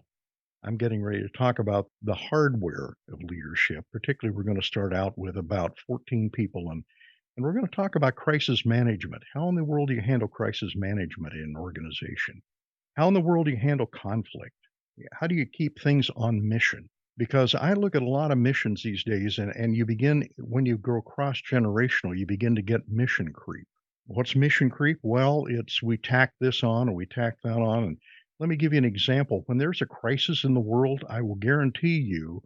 I'm 0.64 0.76
getting 0.76 1.02
ready 1.02 1.20
to 1.20 1.28
talk 1.30 1.58
about 1.58 1.88
the 2.02 2.14
hardware 2.14 2.94
of 3.12 3.22
leadership. 3.22 3.84
Particularly, 3.92 4.36
we're 4.36 4.44
going 4.44 4.60
to 4.60 4.66
start 4.66 4.94
out 4.94 5.18
with 5.18 5.36
about 5.36 5.78
14 5.86 6.30
people 6.30 6.70
and 6.70 6.84
and 7.36 7.44
we're 7.46 7.54
going 7.54 7.66
to 7.66 7.74
talk 7.74 7.94
about 7.94 8.14
crisis 8.14 8.66
management. 8.66 9.22
How 9.32 9.48
in 9.48 9.54
the 9.54 9.64
world 9.64 9.88
do 9.88 9.94
you 9.94 10.02
handle 10.02 10.28
crisis 10.28 10.74
management 10.76 11.32
in 11.32 11.44
an 11.44 11.56
organization? 11.56 12.42
How 12.94 13.08
in 13.08 13.14
the 13.14 13.22
world 13.22 13.46
do 13.46 13.52
you 13.52 13.56
handle 13.56 13.86
conflict? 13.86 14.54
how 15.12 15.26
do 15.26 15.34
you 15.34 15.46
keep 15.46 15.80
things 15.80 16.10
on 16.14 16.46
mission? 16.46 16.88
Because 17.16 17.54
I 17.54 17.72
look 17.72 17.94
at 17.94 18.02
a 18.02 18.08
lot 18.08 18.30
of 18.30 18.38
missions 18.38 18.82
these 18.82 19.02
days, 19.04 19.38
and, 19.38 19.50
and 19.56 19.74
you 19.74 19.86
begin, 19.86 20.28
when 20.38 20.66
you 20.66 20.76
grow 20.76 21.00
cross 21.00 21.40
generational, 21.40 22.16
you 22.16 22.26
begin 22.26 22.54
to 22.56 22.62
get 22.62 22.88
mission 22.88 23.32
creep. 23.32 23.66
What's 24.06 24.36
mission 24.36 24.68
creep? 24.68 24.98
Well, 25.02 25.46
it's 25.48 25.82
we 25.82 25.96
tack 25.96 26.32
this 26.40 26.62
on 26.62 26.88
or 26.88 26.94
we 26.94 27.06
tack 27.06 27.36
that 27.44 27.58
on. 27.58 27.84
And 27.84 27.98
let 28.42 28.48
me 28.48 28.56
give 28.56 28.72
you 28.72 28.78
an 28.78 28.84
example. 28.84 29.44
When 29.46 29.56
there's 29.56 29.82
a 29.82 29.86
crisis 29.86 30.42
in 30.42 30.52
the 30.52 30.58
world, 30.58 31.04
I 31.08 31.22
will 31.22 31.36
guarantee 31.36 32.00
you 32.00 32.42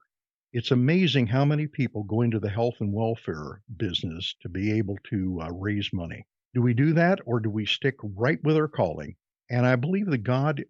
it's 0.53 0.71
amazing 0.71 1.27
how 1.27 1.47
many 1.47 1.67
people 1.67 2.03
go 2.03 2.21
into 2.21 2.39
the 2.39 2.51
health 2.51 2.75
and 2.81 2.93
welfare 2.93 3.63
business 3.79 4.35
to 4.43 4.51
be 4.51 4.73
able 4.73 4.99
to 5.09 5.41
uh, 5.41 5.49
raise 5.53 5.91
money. 5.95 6.27
Do 6.53 6.61
we 6.61 6.75
do 6.75 6.93
that 6.93 7.21
or 7.25 7.41
do 7.41 7.49
we 7.49 7.65
stick 7.65 7.95
right 8.03 8.39
with 8.45 8.59
our 8.59 8.69
calling? 8.69 9.17
And 9.49 9.65
I 9.65 9.77
believe 9.77 10.05
that 10.11 10.19
God 10.19 10.67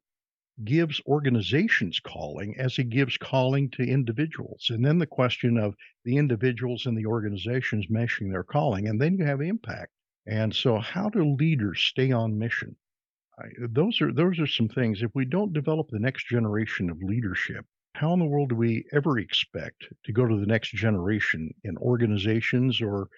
gives 0.63 1.01
organizations 1.09 1.99
calling 1.99 2.57
as 2.57 2.77
he 2.77 2.85
gives 2.85 3.17
calling 3.17 3.69
to 3.71 3.83
individuals. 3.83 4.69
And 4.71 4.87
then 4.87 4.99
the 4.99 5.09
question 5.09 5.59
of 5.59 5.75
the 6.05 6.19
individuals 6.19 6.87
and 6.87 6.97
the 6.97 7.07
organizations 7.07 7.89
meshing 7.89 8.31
their 8.31 8.45
calling, 8.45 8.87
and 8.87 9.01
then 9.01 9.19
you 9.19 9.25
have 9.25 9.41
impact. 9.41 9.91
And 10.25 10.55
so, 10.55 10.79
how 10.79 11.09
do 11.09 11.35
leaders 11.35 11.81
stay 11.81 12.13
on 12.13 12.39
mission? 12.39 12.77
I, 13.39 13.45
those 13.69 14.01
are 14.01 14.13
those 14.13 14.39
are 14.39 14.47
some 14.47 14.69
things. 14.69 15.03
If 15.03 15.11
we 15.15 15.25
don't 15.25 15.53
develop 15.53 15.89
the 15.91 15.99
next 15.99 16.27
generation 16.29 16.91
of 16.91 17.03
leadership, 17.03 17.67
how 17.95 18.13
in 18.13 18.19
the 18.19 18.27
world 18.27 18.51
do 18.51 18.57
we 18.57 18.85
ever 18.93 19.19
expect 19.19 19.85
to 20.05 20.13
go 20.13 20.27
to 20.27 20.37
the 20.39 20.47
next 20.47 20.73
generation 20.73 21.51
in 21.65 21.77
organizations 21.79 22.81
or 22.81 23.09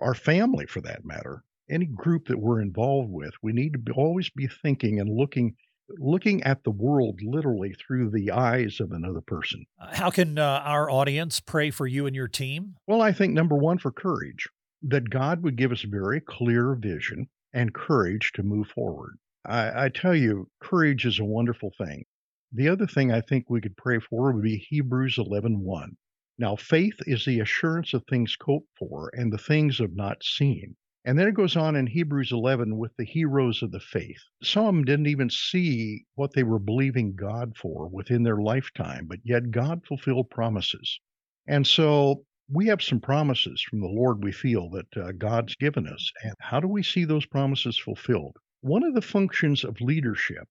our 0.00 0.14
family, 0.14 0.66
for 0.66 0.80
that 0.82 1.04
matter? 1.04 1.44
Any 1.70 1.86
group 1.86 2.26
that 2.26 2.38
we're 2.38 2.60
involved 2.60 3.10
with, 3.10 3.32
we 3.42 3.52
need 3.52 3.72
to 3.72 3.78
be, 3.78 3.92
always 3.92 4.28
be 4.30 4.46
thinking 4.46 5.00
and 5.00 5.08
looking 5.08 5.56
looking 5.98 6.42
at 6.44 6.64
the 6.64 6.70
world 6.70 7.20
literally 7.22 7.74
through 7.74 8.10
the 8.10 8.30
eyes 8.30 8.80
of 8.80 8.92
another 8.92 9.20
person. 9.20 9.66
Uh, 9.80 9.94
how 9.94 10.10
can 10.10 10.38
uh, 10.38 10.62
our 10.64 10.90
audience 10.90 11.40
pray 11.40 11.70
for 11.70 11.86
you 11.86 12.06
and 12.06 12.16
your 12.16 12.28
team? 12.28 12.74
Well, 12.86 13.02
I 13.02 13.12
think 13.12 13.32
number 13.32 13.56
one, 13.56 13.78
for 13.78 13.92
courage, 13.92 14.48
that 14.82 15.10
God 15.10 15.42
would 15.42 15.56
give 15.56 15.72
us 15.72 15.82
very 15.82 16.20
clear 16.20 16.74
vision 16.74 17.28
and 17.52 17.74
courage 17.74 18.32
to 18.34 18.42
move 18.42 18.68
forward. 18.68 19.18
I, 19.46 19.84
I 19.84 19.88
tell 19.90 20.14
you, 20.14 20.48
courage 20.60 21.04
is 21.04 21.18
a 21.18 21.24
wonderful 21.24 21.70
thing. 21.76 22.04
The 22.52 22.68
other 22.68 22.86
thing 22.86 23.12
I 23.12 23.20
think 23.20 23.50
we 23.50 23.60
could 23.60 23.76
pray 23.76 23.98
for 23.98 24.32
would 24.32 24.42
be 24.42 24.56
Hebrews 24.56 25.18
11 25.18 25.60
1. 25.60 25.96
Now, 26.38 26.56
faith 26.56 26.98
is 27.06 27.24
the 27.24 27.40
assurance 27.40 27.94
of 27.94 28.04
things 28.04 28.36
hoped 28.40 28.70
for 28.78 29.10
and 29.12 29.32
the 29.32 29.38
things 29.38 29.80
of 29.80 29.94
not 29.94 30.24
seen. 30.24 30.76
And 31.04 31.18
then 31.18 31.28
it 31.28 31.34
goes 31.34 31.56
on 31.56 31.76
in 31.76 31.86
Hebrews 31.86 32.32
11 32.32 32.78
with 32.78 32.96
the 32.96 33.04
heroes 33.04 33.62
of 33.62 33.70
the 33.70 33.80
faith. 33.80 34.22
Some 34.42 34.84
didn't 34.84 35.08
even 35.08 35.28
see 35.28 36.06
what 36.14 36.32
they 36.32 36.42
were 36.42 36.58
believing 36.58 37.14
God 37.14 37.56
for 37.56 37.88
within 37.88 38.22
their 38.22 38.38
lifetime, 38.38 39.06
but 39.06 39.20
yet 39.22 39.50
God 39.50 39.84
fulfilled 39.86 40.30
promises. 40.30 41.00
And 41.46 41.66
so 41.66 42.24
we 42.50 42.68
have 42.68 42.82
some 42.82 43.00
promises 43.00 43.60
from 43.60 43.80
the 43.80 43.88
Lord 43.88 44.24
we 44.24 44.32
feel 44.32 44.70
that 44.70 44.96
uh, 44.96 45.12
God's 45.12 45.54
given 45.56 45.86
us. 45.86 46.10
And 46.22 46.34
how 46.40 46.60
do 46.60 46.68
we 46.68 46.82
see 46.82 47.04
those 47.04 47.26
promises 47.26 47.78
fulfilled? 47.78 48.36
One 48.64 48.82
of 48.82 48.94
the 48.94 49.02
functions 49.02 49.62
of 49.62 49.82
leadership, 49.82 50.48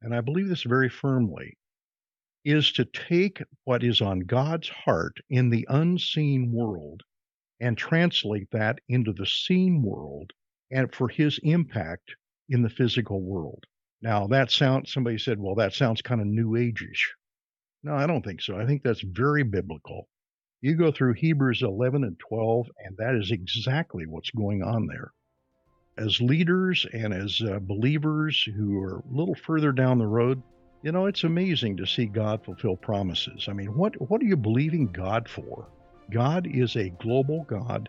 and 0.00 0.14
I 0.14 0.20
believe 0.20 0.48
this 0.48 0.62
very 0.62 0.88
firmly, 0.88 1.58
is 2.44 2.70
to 2.74 2.84
take 2.84 3.42
what 3.64 3.82
is 3.82 4.00
on 4.00 4.20
God's 4.20 4.68
heart 4.68 5.16
in 5.28 5.50
the 5.50 5.66
unseen 5.68 6.52
world 6.52 7.02
and 7.58 7.76
translate 7.76 8.48
that 8.52 8.78
into 8.88 9.12
the 9.12 9.26
seen 9.26 9.82
world 9.82 10.30
and 10.70 10.94
for 10.94 11.08
his 11.08 11.40
impact 11.42 12.14
in 12.48 12.62
the 12.62 12.70
physical 12.70 13.20
world. 13.20 13.64
Now, 14.00 14.28
that 14.28 14.52
sounds, 14.52 14.92
somebody 14.92 15.18
said, 15.18 15.40
well, 15.40 15.56
that 15.56 15.74
sounds 15.74 16.00
kind 16.00 16.20
of 16.20 16.28
new 16.28 16.50
ageish. 16.50 17.08
No, 17.82 17.92
I 17.92 18.06
don't 18.06 18.24
think 18.24 18.40
so. 18.40 18.56
I 18.56 18.66
think 18.66 18.84
that's 18.84 19.02
very 19.02 19.42
biblical. 19.42 20.08
You 20.60 20.76
go 20.76 20.92
through 20.92 21.14
Hebrews 21.14 21.62
11 21.62 22.04
and 22.04 22.20
12, 22.20 22.68
and 22.86 22.96
that 22.98 23.16
is 23.16 23.32
exactly 23.32 24.06
what's 24.06 24.30
going 24.30 24.62
on 24.62 24.86
there. 24.86 25.12
As 25.98 26.20
leaders 26.20 26.86
and 26.92 27.12
as 27.12 27.42
uh, 27.42 27.58
believers 27.60 28.48
who 28.56 28.78
are 28.82 28.98
a 28.98 29.02
little 29.10 29.34
further 29.34 29.72
down 29.72 29.98
the 29.98 30.06
road, 30.06 30.42
you 30.82 30.92
know, 30.92 31.06
it's 31.06 31.24
amazing 31.24 31.76
to 31.76 31.86
see 31.86 32.06
God 32.06 32.44
fulfill 32.44 32.76
promises. 32.76 33.46
I 33.48 33.52
mean, 33.52 33.76
what, 33.76 34.00
what 34.08 34.22
are 34.22 34.26
you 34.26 34.36
believing 34.36 34.86
God 34.86 35.28
for? 35.28 35.66
God 36.10 36.46
is 36.46 36.76
a 36.76 36.90
global 36.90 37.44
God 37.48 37.88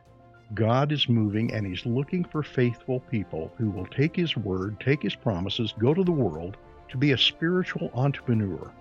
God 0.53 0.91
is 0.91 1.07
moving 1.07 1.53
and 1.53 1.65
He's 1.65 1.85
looking 1.85 2.23
for 2.23 2.41
faithful 2.41 3.01
people 3.01 3.51
who 3.57 3.69
will 3.69 3.85
take 3.85 4.15
His 4.15 4.35
word, 4.35 4.79
take 4.79 5.03
His 5.03 5.15
promises, 5.15 5.73
go 5.77 5.93
to 5.93 6.03
the 6.03 6.11
world 6.11 6.57
to 6.89 6.97
be 6.97 7.11
a 7.11 7.17
spiritual 7.17 7.91
entrepreneur. 7.93 8.71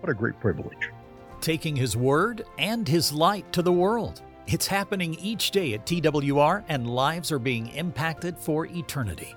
What 0.00 0.10
a 0.10 0.14
great 0.14 0.38
privilege. 0.38 0.90
Taking 1.40 1.74
His 1.74 1.96
word 1.96 2.44
and 2.58 2.86
His 2.86 3.12
light 3.12 3.52
to 3.52 3.62
the 3.62 3.72
world. 3.72 4.22
It's 4.50 4.66
happening 4.66 5.14
each 5.20 5.50
day 5.50 5.74
at 5.74 5.84
TWR, 5.84 6.64
and 6.70 6.88
lives 6.88 7.30
are 7.30 7.38
being 7.38 7.68
impacted 7.68 8.38
for 8.38 8.64
eternity. 8.64 9.34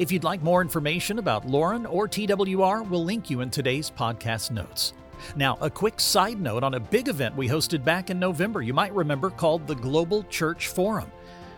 If 0.00 0.10
you'd 0.10 0.24
like 0.24 0.42
more 0.42 0.60
information 0.60 1.20
about 1.20 1.46
Lauren 1.46 1.86
or 1.86 2.08
TWR, 2.08 2.88
we'll 2.88 3.04
link 3.04 3.30
you 3.30 3.40
in 3.40 3.50
today's 3.50 3.88
podcast 3.88 4.50
notes. 4.50 4.94
Now, 5.36 5.58
a 5.60 5.70
quick 5.70 6.00
side 6.00 6.40
note 6.40 6.64
on 6.64 6.74
a 6.74 6.80
big 6.80 7.06
event 7.06 7.36
we 7.36 7.48
hosted 7.48 7.84
back 7.84 8.10
in 8.10 8.18
November, 8.18 8.60
you 8.60 8.74
might 8.74 8.92
remember, 8.92 9.30
called 9.30 9.64
the 9.68 9.76
Global 9.76 10.24
Church 10.24 10.66
Forum. 10.66 11.12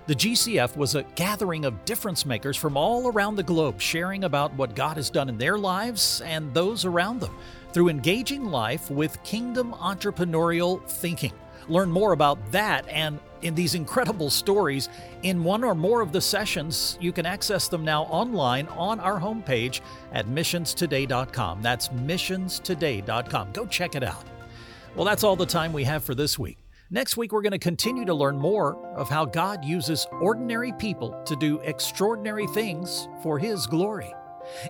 The 0.07 0.15
GCF 0.15 0.77
was 0.77 0.95
a 0.95 1.05
gathering 1.15 1.65
of 1.65 1.83
difference 1.87 2.27
makers 2.27 2.59
from 2.59 2.77
all 2.77 3.09
around 3.09 3.37
the 3.37 3.43
globe 3.43 3.81
sharing 3.81 4.25
about 4.25 4.53
what 4.57 4.75
God 4.75 4.99
has 4.99 5.09
done 5.09 5.31
in 5.31 5.39
their 5.39 5.57
lives 5.57 6.21
and 6.21 6.53
those 6.53 6.85
around 6.85 7.21
them 7.21 7.35
through 7.73 7.89
engaging 7.89 8.45
life 8.45 8.91
with 8.91 9.23
kingdom 9.23 9.73
entrepreneurial 9.73 10.85
thinking. 10.87 11.33
Learn 11.69 11.91
more 11.91 12.13
about 12.13 12.53
that 12.53 12.89
and 12.89 13.19
in 13.43 13.55
these 13.55 13.75
incredible 13.75 14.31
stories 14.31 14.89
in 15.23 15.43
one 15.43 15.65
or 15.65 15.75
more 15.75 16.01
of 16.01 16.13
the 16.13 16.21
sessions. 16.21 16.99
You 17.01 17.13
can 17.13 17.27
access 17.27 17.69
them 17.69 17.85
now 17.85 18.05
online 18.05 18.67
on 18.69 19.01
our 19.01 19.19
homepage 19.19 19.81
at 20.13 20.27
missionstoday.com. 20.27 21.63
That's 21.63 21.89
missionstoday.com. 21.89 23.53
Go 23.53 23.67
check 23.67 23.95
it 23.95 24.03
out. 24.03 24.25
Well, 24.95 25.05
that's 25.05 25.25
all 25.25 25.37
the 25.37 25.47
time 25.47 25.73
we 25.73 25.85
have 25.85 26.05
for 26.05 26.15
this 26.15 26.39
week. 26.39 26.59
Next 26.93 27.17
week, 27.17 27.33
we're 27.33 27.43
going 27.43 27.53
to 27.53 27.59
continue 27.59 28.05
to 28.05 28.15
learn 28.15 28.37
more 28.37 28.75
of 28.97 29.09
how 29.09 29.25
God 29.25 29.65
uses 29.65 30.07
ordinary 30.11 30.73
people 30.73 31.23
to 31.25 31.37
do 31.37 31.61
extraordinary 31.61 32.49
things 32.49 33.09
for 33.23 33.39
His 33.39 33.67
glory. 33.69 34.13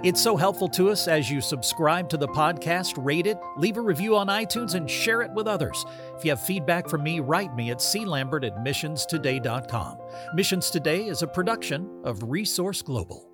It's 0.02 0.20
so 0.20 0.36
helpful 0.36 0.68
to 0.70 0.90
us 0.90 1.08
as 1.08 1.30
you 1.30 1.40
subscribe 1.40 2.08
to 2.10 2.16
the 2.16 2.28
podcast, 2.28 3.02
rate 3.02 3.26
it, 3.26 3.38
leave 3.56 3.76
a 3.76 3.80
review 3.80 4.16
on 4.16 4.28
iTunes, 4.28 4.74
and 4.74 4.90
share 4.90 5.22
it 5.22 5.32
with 5.32 5.46
others. 5.46 5.84
If 6.16 6.24
you 6.24 6.30
have 6.30 6.42
feedback 6.42 6.88
from 6.88 7.02
me, 7.02 7.20
write 7.20 7.54
me 7.54 7.70
at 7.70 7.78
clambert 7.78 8.44
at 8.44 8.64
missionstoday.com. 8.64 9.98
Missions 10.34 10.70
Today 10.70 11.06
is 11.06 11.22
a 11.22 11.26
production 11.26 11.88
of 12.04 12.22
Resource 12.24 12.82
Global. 12.82 13.29